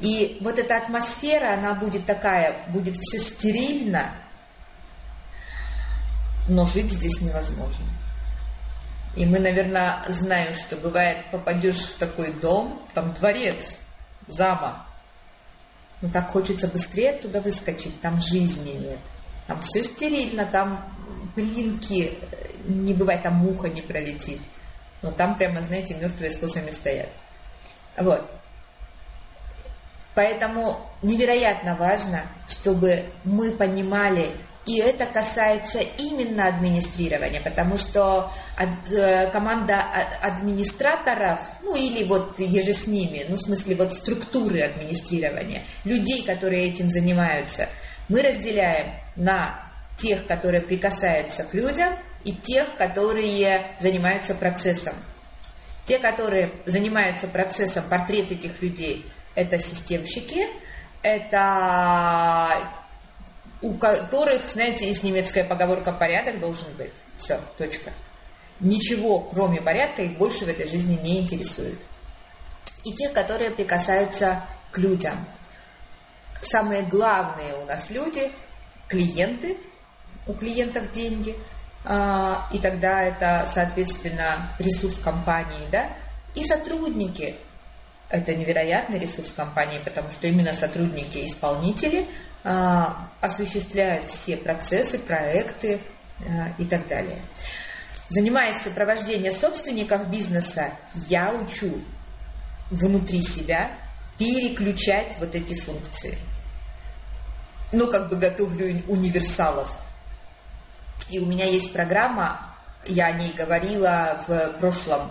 И 0.00 0.38
вот 0.42 0.60
эта 0.60 0.76
атмосфера, 0.76 1.54
она 1.54 1.74
будет 1.74 2.06
такая, 2.06 2.54
будет 2.68 2.96
все 2.98 3.18
стерильно, 3.18 4.12
но 6.48 6.66
жить 6.66 6.92
здесь 6.92 7.20
невозможно. 7.20 7.84
И 9.16 9.26
мы, 9.26 9.40
наверное, 9.40 9.98
знаем, 10.06 10.54
что 10.54 10.76
бывает, 10.76 11.16
попадешь 11.32 11.80
в 11.82 11.98
такой 11.98 12.32
дом, 12.32 12.80
там 12.94 13.12
дворец, 13.14 13.80
замок, 14.28 14.76
ну 16.00 16.08
так 16.08 16.30
хочется 16.30 16.68
быстрее 16.68 17.10
оттуда 17.10 17.40
выскочить, 17.40 18.00
там 18.00 18.20
жизни 18.20 18.72
нет. 18.72 18.98
Там 19.46 19.60
все 19.62 19.84
стерильно, 19.84 20.46
там 20.46 20.84
пылинки, 21.34 22.18
не 22.64 22.94
бывает, 22.94 23.22
там 23.22 23.34
муха 23.34 23.68
не 23.68 23.82
пролетит. 23.82 24.40
Но 25.02 25.10
там 25.10 25.36
прямо, 25.36 25.62
знаете, 25.62 25.94
мертвые 25.94 26.30
с 26.30 26.36
косами 26.36 26.70
стоят. 26.70 27.08
Вот. 27.96 28.28
Поэтому 30.14 30.80
невероятно 31.02 31.74
важно, 31.76 32.22
чтобы 32.48 33.04
мы 33.24 33.52
понимали 33.52 34.30
И 34.70 34.78
это 34.78 35.04
касается 35.04 35.80
именно 35.98 36.46
администрирования, 36.46 37.40
потому 37.40 37.76
что 37.76 38.30
э, 38.56 39.26
команда 39.32 39.84
администраторов, 40.22 41.40
ну 41.64 41.74
или 41.74 42.04
вот 42.04 42.38
еже 42.38 42.72
с 42.72 42.86
ними, 42.86 43.26
ну 43.28 43.34
в 43.34 43.40
смысле 43.40 43.74
вот 43.74 43.92
структуры 43.92 44.60
администрирования, 44.60 45.64
людей, 45.82 46.22
которые 46.22 46.68
этим 46.68 46.88
занимаются, 46.88 47.68
мы 48.08 48.22
разделяем 48.22 48.92
на 49.16 49.60
тех, 49.96 50.24
которые 50.28 50.60
прикасаются 50.60 51.42
к 51.42 51.52
людям, 51.52 51.92
и 52.22 52.32
тех, 52.32 52.72
которые 52.78 53.62
занимаются 53.80 54.36
процессом. 54.36 54.94
Те, 55.84 55.98
которые 55.98 56.52
занимаются 56.64 57.26
процессом, 57.26 57.82
портрет 57.90 58.30
этих 58.30 58.62
людей, 58.62 59.04
это 59.34 59.58
системщики, 59.58 60.46
это 61.02 62.79
у 63.62 63.74
которых, 63.74 64.42
знаете, 64.48 64.88
есть 64.88 65.02
немецкая 65.02 65.44
поговорка 65.44 65.92
«порядок 65.92 66.40
должен 66.40 66.72
быть». 66.78 66.92
Все, 67.18 67.38
точка. 67.58 67.92
Ничего, 68.60 69.20
кроме 69.20 69.60
порядка, 69.60 70.02
их 70.02 70.16
больше 70.16 70.44
в 70.44 70.48
этой 70.48 70.66
жизни 70.66 70.98
не 71.02 71.20
интересует. 71.20 71.78
И 72.84 72.92
тех, 72.94 73.12
которые 73.12 73.50
прикасаются 73.50 74.42
к 74.70 74.78
людям. 74.78 75.26
Самые 76.40 76.82
главные 76.82 77.54
у 77.54 77.64
нас 77.66 77.90
люди– 77.90 78.30
клиенты, 78.88 79.56
у 80.26 80.32
клиентов 80.32 80.90
деньги, 80.92 81.36
а, 81.84 82.48
и 82.52 82.58
тогда 82.58 83.02
это, 83.02 83.48
соответственно, 83.52 84.50
ресурс 84.58 84.96
компании, 84.96 85.68
да, 85.70 85.88
и 86.34 86.44
сотрудники– 86.46 87.36
это 88.08 88.34
невероятный 88.34 88.98
ресурс 88.98 89.32
компании, 89.36 89.80
потому 89.84 90.10
что 90.10 90.26
именно 90.26 90.54
сотрудники-исполнители– 90.54 92.06
осуществляют 92.42 94.10
все 94.10 94.36
процессы, 94.36 94.98
проекты 94.98 95.80
а, 96.20 96.48
и 96.58 96.64
так 96.64 96.88
далее. 96.88 97.18
Занимаясь 98.08 98.62
сопровождением 98.62 99.32
собственников 99.32 100.08
бизнеса, 100.08 100.72
я 101.08 101.32
учу 101.32 101.80
внутри 102.70 103.22
себя 103.22 103.70
переключать 104.18 105.16
вот 105.18 105.34
эти 105.34 105.54
функции. 105.54 106.18
Ну, 107.72 107.88
как 107.88 108.08
бы 108.08 108.16
готовлю 108.16 108.82
универсалов. 108.88 109.70
И 111.08 111.18
у 111.18 111.26
меня 111.26 111.44
есть 111.44 111.72
программа, 111.72 112.40
я 112.86 113.06
о 113.06 113.12
ней 113.12 113.32
говорила 113.32 114.24
в 114.26 114.58
прошлом, 114.60 115.10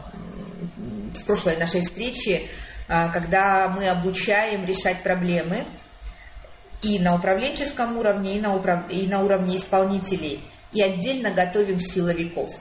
в 1.14 1.24
прошлой 1.26 1.58
нашей 1.58 1.82
встрече, 1.82 2.48
а, 2.88 3.10
когда 3.10 3.68
мы 3.70 3.88
обучаем 3.88 4.66
решать 4.66 5.04
проблемы– 5.04 5.64
и 6.82 7.00
на 7.00 7.16
управленческом 7.16 7.98
уровне, 7.98 8.38
и 8.38 8.40
на, 8.40 8.56
управ... 8.56 8.84
и 8.90 9.08
на 9.08 9.24
уровне 9.24 9.58
исполнителей. 9.58 10.42
И 10.72 10.82
отдельно 10.82 11.32
готовим 11.32 11.80
силовиков. 11.80 12.52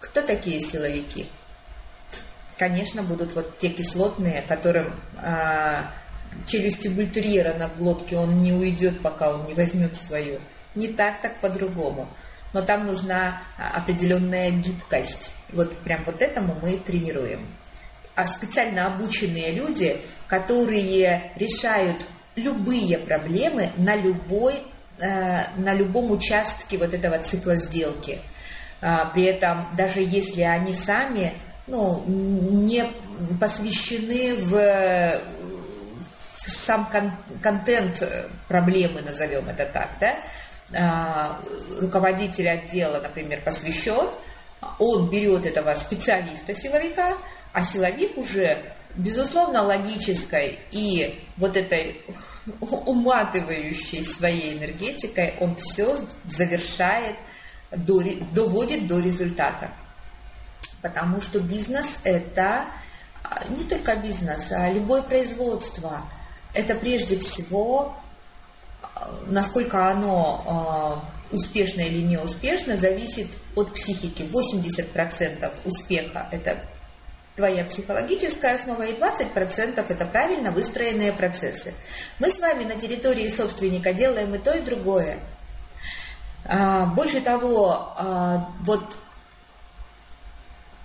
Кто 0.00 0.20
такие 0.20 0.60
силовики? 0.60 1.28
Конечно, 2.58 3.02
будут 3.02 3.34
вот 3.34 3.58
те 3.58 3.68
кислотные, 3.68 4.42
которым 4.46 4.92
а, 5.16 5.90
челюсти 6.46 6.88
бультерьера 6.88 7.54
на 7.54 7.68
глотке, 7.68 8.16
он 8.16 8.42
не 8.42 8.52
уйдет, 8.52 9.00
пока 9.00 9.34
он 9.34 9.46
не 9.46 9.54
возьмет 9.54 9.96
свою. 9.96 10.38
Не 10.74 10.88
так, 10.88 11.20
так 11.20 11.40
по-другому. 11.40 12.08
Но 12.52 12.62
там 12.62 12.86
нужна 12.86 13.42
определенная 13.56 14.50
гибкость. 14.50 15.32
Вот 15.50 15.76
прям 15.78 16.02
вот 16.04 16.20
этому 16.20 16.56
мы 16.60 16.78
тренируем. 16.78 17.46
А 18.14 18.26
специально 18.26 18.86
обученные 18.86 19.52
люди, 19.52 20.00
которые 20.28 21.32
решают 21.36 21.96
любые 22.36 22.98
проблемы 22.98 23.70
на 23.76 23.96
любой 23.96 24.54
э, 24.98 25.44
на 25.56 25.74
любом 25.74 26.10
участке 26.10 26.78
вот 26.78 26.94
этого 26.94 27.18
цикла 27.18 27.56
сделки. 27.56 28.20
А, 28.80 29.06
при 29.06 29.24
этом, 29.24 29.68
даже 29.76 30.00
если 30.00 30.42
они 30.42 30.74
сами 30.74 31.34
ну, 31.66 32.02
не 32.06 32.84
посвящены 33.40 34.34
в 34.34 35.20
сам 36.46 36.86
кон 36.86 37.12
контент 37.40 38.02
проблемы, 38.48 39.00
назовем 39.02 39.48
это 39.48 39.66
так, 39.66 39.90
да, 40.00 40.16
а, 40.74 41.40
руководитель 41.78 42.48
отдела, 42.48 43.00
например, 43.00 43.40
посвящен, 43.44 44.08
он 44.78 45.08
берет 45.08 45.46
этого 45.46 45.74
специалиста-силовика, 45.74 47.16
а 47.52 47.62
силовик 47.62 48.16
уже 48.16 48.58
безусловно, 48.96 49.62
логической 49.62 50.58
и 50.70 51.20
вот 51.36 51.56
этой 51.56 52.00
уматывающей 52.60 54.04
своей 54.04 54.58
энергетикой, 54.58 55.34
он 55.40 55.54
все 55.56 55.96
завершает, 56.28 57.16
до, 57.70 58.02
доводит 58.32 58.86
до 58.86 58.98
результата. 58.98 59.70
Потому 60.82 61.20
что 61.20 61.40
бизнес– 61.40 61.98
это 62.04 62.66
а, 63.22 63.44
не 63.48 63.64
только 63.64 63.96
бизнес, 63.96 64.50
а 64.50 64.68
любое 64.70 65.02
производство. 65.02 66.02
Это 66.52 66.74
прежде 66.74 67.18
всего, 67.18 67.94
а, 68.82 69.10
насколько 69.26 69.90
оно 69.90 70.44
а, 70.46 71.34
успешно 71.34 71.80
или 71.80 72.02
неуспешно, 72.02 72.76
зависит 72.76 73.28
от 73.54 73.72
психики. 73.72 74.22
80% 74.22 75.52
успеха– 75.64 76.26
это 76.32 76.58
твоя 77.36 77.64
психологическая 77.64 78.56
основа, 78.56 78.82
и 78.82 78.94
20% 78.94 79.84
это 79.88 80.04
правильно 80.04 80.50
выстроенные 80.50 81.12
процессы. 81.12 81.72
Мы 82.18 82.30
с 82.30 82.38
вами 82.38 82.64
на 82.64 82.76
территории 82.76 83.28
собственника 83.28 83.92
делаем 83.92 84.34
и 84.34 84.38
то, 84.38 84.52
и 84.52 84.60
другое. 84.60 85.18
А, 86.44 86.86
больше 86.86 87.20
того, 87.20 87.94
а, 87.96 88.48
вот 88.60 88.82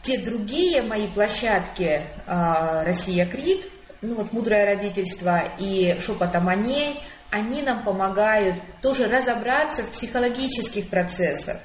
те 0.03 0.19
другие 0.19 0.81
мои 0.83 1.07
площадки 1.07 2.01
а, 2.25 2.83
«Россия 2.85 3.25
Крит», 3.25 3.69
ну 4.01 4.15
вот 4.15 4.31
«Мудрое 4.31 4.65
родительство» 4.65 5.43
и 5.57 5.97
«Шепотом 5.99 6.47
о 6.47 6.55
ней», 6.55 7.01
они 7.29 7.61
нам 7.61 7.83
помогают 7.83 8.55
тоже 8.81 9.07
разобраться 9.07 9.83
в 9.83 9.89
психологических 9.89 10.89
процессах. 10.89 11.57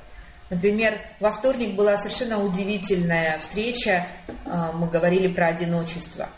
Например, 0.53 0.98
во 1.18 1.32
вторник 1.32 1.76
была 1.76 1.96
совершенно 1.96 2.44
удивительная 2.44 3.38
встреча, 3.38 4.07
а, 4.44 4.70
мы 4.72 4.86
говорили 4.86 5.26
про 5.26 5.46
одиночество. 5.46 6.28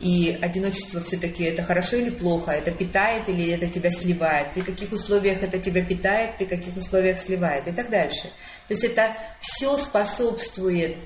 И 0.00 0.36
одиночество 0.42 1.00
все-таки 1.00 1.44
это 1.44 1.62
хорошо 1.62 1.94
или 1.94 2.10
плохо, 2.10 2.50
это 2.50 2.72
питает 2.72 3.28
или 3.28 3.52
это 3.52 3.68
тебя 3.68 3.90
сливает, 3.90 4.52
при 4.52 4.62
каких 4.62 4.90
условиях 4.90 5.44
это 5.44 5.60
тебя 5.60 5.84
питает, 5.84 6.36
при 6.38 6.46
каких 6.46 6.76
условиях 6.76 7.20
сливает 7.20 7.68
и 7.68 7.70
так 7.70 7.88
дальше. 7.88 8.24
То 8.66 8.74
есть 8.74 8.82
это 8.82 9.12
все 9.38 9.76
способствует 9.76 10.96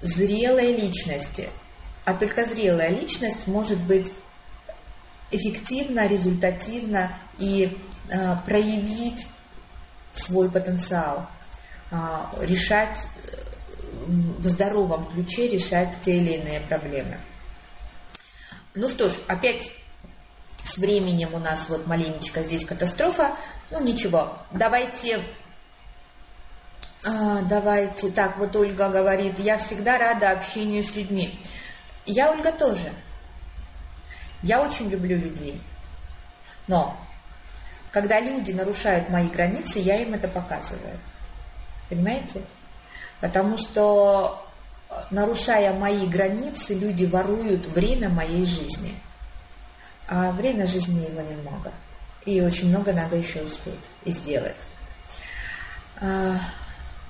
зрелой 0.00 0.76
личности, 0.76 1.48
а 2.04 2.14
только 2.14 2.44
зрелая 2.44 2.90
личность 2.90 3.48
может 3.48 3.80
быть 3.80 4.06
эффективно, 5.32 6.06
результативно 6.06 7.10
и 7.40 7.76
э, 8.08 8.36
проявить 8.46 9.26
свой 10.14 10.48
потенциал. 10.48 11.26
А, 11.90 12.30
решать 12.40 12.98
в 14.06 14.46
здоровом 14.46 15.06
ключе 15.06 15.48
решать 15.48 15.88
те 16.04 16.16
или 16.16 16.34
иные 16.34 16.60
проблемы. 16.60 17.18
Ну 18.74 18.88
что 18.88 19.10
ж, 19.10 19.14
опять 19.26 19.72
с 20.64 20.76
временем 20.76 21.32
у 21.32 21.38
нас 21.38 21.60
вот 21.68 21.86
маленечко 21.86 22.42
здесь 22.42 22.64
катастрофа. 22.64 23.32
Ну 23.70 23.82
ничего, 23.82 24.38
давайте, 24.50 25.20
а, 27.04 27.42
давайте, 27.42 28.10
так 28.10 28.36
вот 28.36 28.54
Ольга 28.54 28.88
говорит, 28.88 29.38
я 29.38 29.58
всегда 29.58 29.98
рада 29.98 30.30
общению 30.30 30.84
с 30.84 30.94
людьми. 30.94 31.38
Я, 32.04 32.30
Ольга, 32.30 32.52
тоже. 32.52 32.90
Я 34.42 34.62
очень 34.62 34.88
люблю 34.88 35.16
людей. 35.16 35.60
Но 36.66 36.96
когда 37.92 38.20
люди 38.20 38.52
нарушают 38.52 39.08
мои 39.08 39.28
границы, 39.28 39.78
я 39.78 39.96
им 39.96 40.14
это 40.14 40.28
показываю. 40.28 40.98
Понимаете? 41.88 42.42
Потому 43.20 43.56
что, 43.56 44.46
нарушая 45.10 45.72
мои 45.72 46.06
границы, 46.06 46.74
люди 46.74 47.04
воруют 47.04 47.66
время 47.66 48.08
моей 48.08 48.44
жизни. 48.44 48.94
А 50.08 50.30
время 50.32 50.66
жизни 50.66 51.04
его 51.04 51.20
немного. 51.20 51.72
И 52.24 52.40
очень 52.40 52.68
много 52.68 52.92
надо 52.92 53.16
еще 53.16 53.42
успеть 53.42 53.74
и 54.04 54.10
сделать. 54.10 54.56
А, 56.00 56.38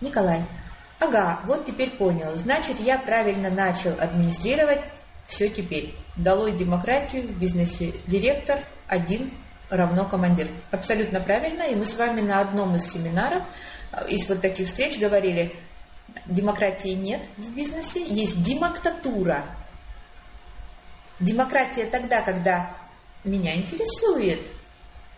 Николай, 0.01 0.45
ага, 0.99 1.41
вот 1.45 1.65
теперь 1.65 1.91
понял. 1.91 2.35
Значит, 2.37 2.81
я 2.81 2.99
правильно 2.99 3.51
начал 3.51 3.95
администрировать 4.01 4.81
все 5.27 5.49
теперь. 5.49 5.95
Долой 6.17 6.53
демократию 6.53 7.23
в 7.23 7.39
бизнесе. 7.39 7.93
Директор 8.07 8.61
один 8.87 9.31
равно 9.71 10.05
командир. 10.05 10.49
Абсолютно 10.71 11.21
правильно. 11.21 11.65
И 11.65 11.75
мы 11.75 11.85
с 11.85 11.97
вами 11.97 12.21
на 12.23 12.41
одном 12.41 12.77
из 12.77 12.91
семинаров 12.91 13.43
из 14.09 14.29
вот 14.29 14.41
таких 14.41 14.69
встреч 14.69 14.99
говорили, 14.99 15.55
демократии 16.27 16.91
нет 16.91 17.21
в 17.37 17.55
бизнесе, 17.55 18.05
есть 18.05 18.43
демоктатура. 18.43 19.45
Демократия 21.21 21.85
тогда, 21.85 22.23
когда 22.23 22.75
меня 23.25 23.55
интересует 23.57 24.41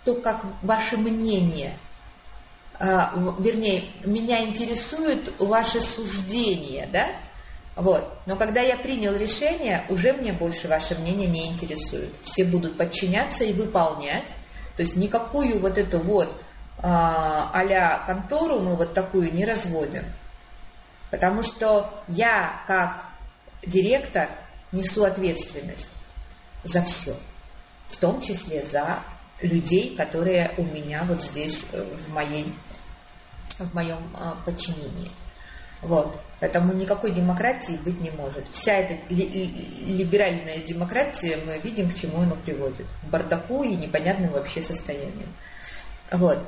то, 0.05 0.15
как 0.15 0.45
ваше 0.63 0.97
мнение 0.97 1.75
а, 2.83 3.13
вернее, 3.39 3.85
меня 4.05 4.43
интересуют 4.43 5.39
ваши 5.39 5.83
суждения, 5.83 6.89
да? 6.91 7.09
Вот. 7.77 8.11
Но 8.25 8.37
когда 8.37 8.63
я 8.63 8.77
принял 8.77 9.15
решение, 9.15 9.85
уже 9.91 10.15
мне 10.15 10.33
больше 10.33 10.67
ваше 10.67 10.95
мнение 10.99 11.29
не 11.29 11.47
интересует. 11.47 12.11
Все 12.23 12.43
будут 12.43 12.79
подчиняться 12.79 13.45
и 13.45 13.53
выполнять. 13.53 14.29
То 14.77 14.83
есть 14.83 14.97
никакую 14.97 15.61
вот 15.61 15.77
эту 15.77 15.99
вот 15.99 16.33
а, 16.83 18.05
контору 18.07 18.61
мы 18.61 18.77
вот 18.77 18.95
такую 18.95 19.33
не 19.33 19.45
разводим. 19.45 20.05
Потому 21.11 21.43
что 21.43 21.93
я 22.09 22.63
как 22.67 23.05
директор 23.67 24.29
несу 24.73 25.05
ответственность 25.05 25.91
за 26.65 26.83
все. 26.83 27.15
В 27.89 27.97
том 27.97 28.21
числе 28.21 28.65
за 28.65 29.01
людей, 29.43 29.97
которые 29.97 30.53
у 30.57 30.63
меня 30.63 31.05
вот 31.09 31.23
здесь 31.23 31.67
э, 31.73 31.83
в, 31.83 32.13
моей, 32.13 32.53
в 33.59 33.75
моем 33.75 33.99
а, 34.15 34.37
подчинении. 34.45 35.11
Вот. 35.83 36.21
Поэтому 36.41 36.73
никакой 36.73 37.11
демократии 37.11 37.73
быть 37.85 38.01
не 38.01 38.11
может. 38.11 38.45
Вся 38.53 38.75
эта 38.75 38.97
либеральная 39.09 40.59
демократия, 40.59 41.39
мы 41.45 41.59
видим, 41.59 41.91
к 41.91 41.95
чему 41.95 42.21
она 42.21 42.35
приводит. 42.45 42.87
К 43.03 43.05
бардаку 43.07 43.63
и 43.63 43.75
непонятным 43.75 44.31
вообще 44.31 44.63
состоянием. 44.63 45.29
Вот. 46.13 46.39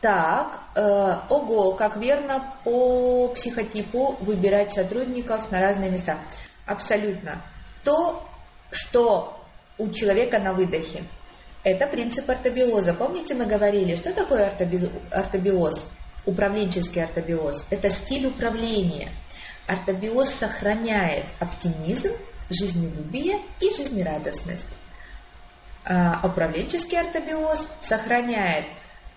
Так, 0.00 0.60
э, 0.74 1.16
ого, 1.30 1.72
как 1.72 1.96
верно 1.96 2.42
по 2.64 3.28
психотипу 3.28 4.16
выбирать 4.20 4.74
сотрудников 4.74 5.50
на 5.50 5.60
разные 5.60 5.90
места. 5.90 6.18
Абсолютно. 6.66 7.40
То, 7.82 8.22
что 8.70 9.40
у 9.78 9.88
человека 9.90 10.38
на 10.38 10.52
выдохе. 10.52 11.02
Это 11.64 11.86
принцип 11.86 12.28
ортобиоза. 12.30 12.94
Помните, 12.94 13.34
мы 13.34 13.46
говорили, 13.46 13.96
что 13.96 14.12
такое 14.12 14.52
ортобиоз? 15.10 15.88
Управленческий 16.24 17.02
ортобиоз. 17.02 17.64
Это 17.70 17.90
стиль 17.90 18.26
управления. 18.26 19.08
Ортобиоз 19.66 20.28
сохраняет 20.30 21.24
оптимизм, 21.40 22.12
жизнелюбие 22.50 23.40
и 23.60 23.74
жизнерадостность. 23.74 24.66
А 25.84 26.20
управленческий 26.22 27.00
ортобиоз 27.00 27.66
сохраняет 27.80 28.64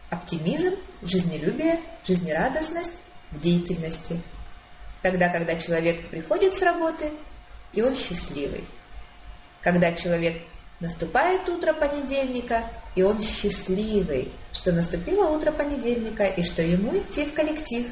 оптимизм, 0.10 0.76
жизнелюбие, 1.02 1.82
жизнерадостность 2.06 2.94
в 3.32 3.40
деятельности. 3.40 4.20
Тогда, 5.02 5.30
когда 5.30 5.56
человек 5.56 6.08
приходит 6.10 6.54
с 6.54 6.62
работы, 6.62 7.12
и 7.74 7.82
он 7.82 7.96
счастливый. 7.96 8.64
Когда 9.62 9.94
человек 9.94 10.42
наступает 10.80 11.48
утро 11.48 11.74
понедельника, 11.74 12.64
и 12.96 13.04
он 13.04 13.22
счастливый, 13.22 14.32
что 14.52 14.72
наступило 14.72 15.28
утро 15.28 15.52
понедельника, 15.52 16.26
и 16.26 16.44
что 16.44 16.62
ему 16.62 16.98
идти 16.98 17.26
в 17.26 17.34
коллектив. 17.34 17.88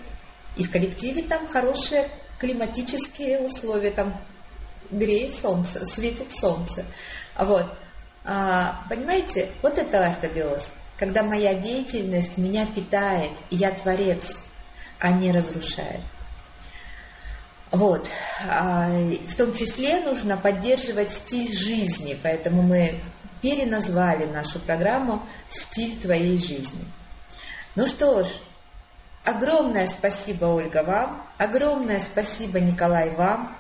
И 0.56 0.64
в 0.64 0.72
коллективе 0.72 1.22
там 1.24 1.48
хорошие 1.48 2.10
климатические 2.40 3.42
условия, 3.42 3.92
там 3.92 4.16
греет 4.90 5.36
солнце, 5.36 5.86
светит 5.86 6.34
солнце. 6.34 6.84
Вот. 7.38 7.66
А, 8.26 8.84
понимаете, 8.90 9.50
вот 9.62 9.78
это 9.78 10.08
ортобиоз 10.08 10.74
когда 10.98 11.24
моя 11.24 11.54
деятельность 11.54 12.38
меня 12.38 12.66
питает, 12.66 13.32
и 13.50 13.56
я 13.56 13.72
творец, 13.72 14.38
а 15.00 15.12
не 15.12 15.32
разрушает. 15.32 16.02
Вот. 17.72 18.08
А, 18.50 18.90
в 19.28 19.36
том 19.36 19.54
числе 19.54 20.00
нужно 20.00 20.38
поддерживать 20.38 21.12
стиль 21.12 21.56
жизни, 21.56 22.18
поэтому 22.22 22.62
мы 22.62 22.96
переназвали 23.42 24.26
нашу 24.26 24.60
программу 24.60 25.22
«Стиль 25.50 26.00
твоей 26.00 26.38
жизни». 26.38 26.86
Ну 27.76 27.86
что 27.86 28.24
ж, 28.24 28.28
огромное 29.24 29.86
спасибо, 29.86 30.46
Ольга, 30.46 30.84
вам, 30.84 31.22
огромное 31.38 32.00
спасибо, 32.00 32.60
Николай, 32.60 33.12
вам 33.12 33.56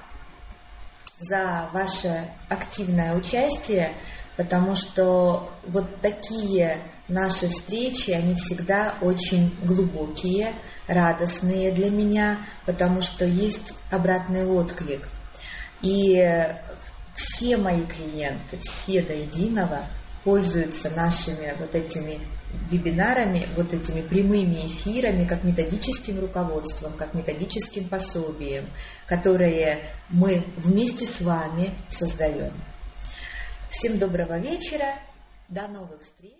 за 1.19 1.69
ваше 1.73 2.27
активное 2.49 3.13
участие, 3.15 3.91
потому 4.37 4.75
что 4.75 5.51
вот 5.67 6.01
такие 6.01 6.79
наши 7.07 7.47
встречи, 7.47 8.11
они 8.11 8.35
всегда 8.35 8.95
очень 9.01 9.55
глубокие, 9.63 10.53
радостные 10.87 11.71
для 11.71 11.89
меня, 11.89 12.37
потому 12.65 13.01
что 13.01 13.25
есть 13.25 13.75
обратный 13.91 14.45
отклик. 14.45 15.07
И 15.81 16.47
все 17.15 17.57
мои 17.57 17.83
клиенты, 17.83 18.57
все 18.61 19.01
до 19.01 19.13
единого 19.13 19.87
пользуются 20.23 20.89
нашими 20.89 21.55
вот 21.59 21.73
этими 21.75 22.19
вебинарами, 22.69 23.47
вот 23.55 23.73
этими 23.73 24.01
прямыми 24.01 24.67
эфирами, 24.67 25.25
как 25.25 25.43
методическим 25.43 26.19
руководством, 26.19 26.93
как 26.93 27.13
методическим 27.13 27.87
пособием, 27.87 28.65
которые 29.05 29.79
мы 30.09 30.43
вместе 30.57 31.05
с 31.05 31.21
вами 31.21 31.71
создаем. 31.89 32.51
Всем 33.69 33.99
доброго 33.99 34.39
вечера, 34.39 34.95
до 35.49 35.67
новых 35.67 36.01
встреч! 36.01 36.33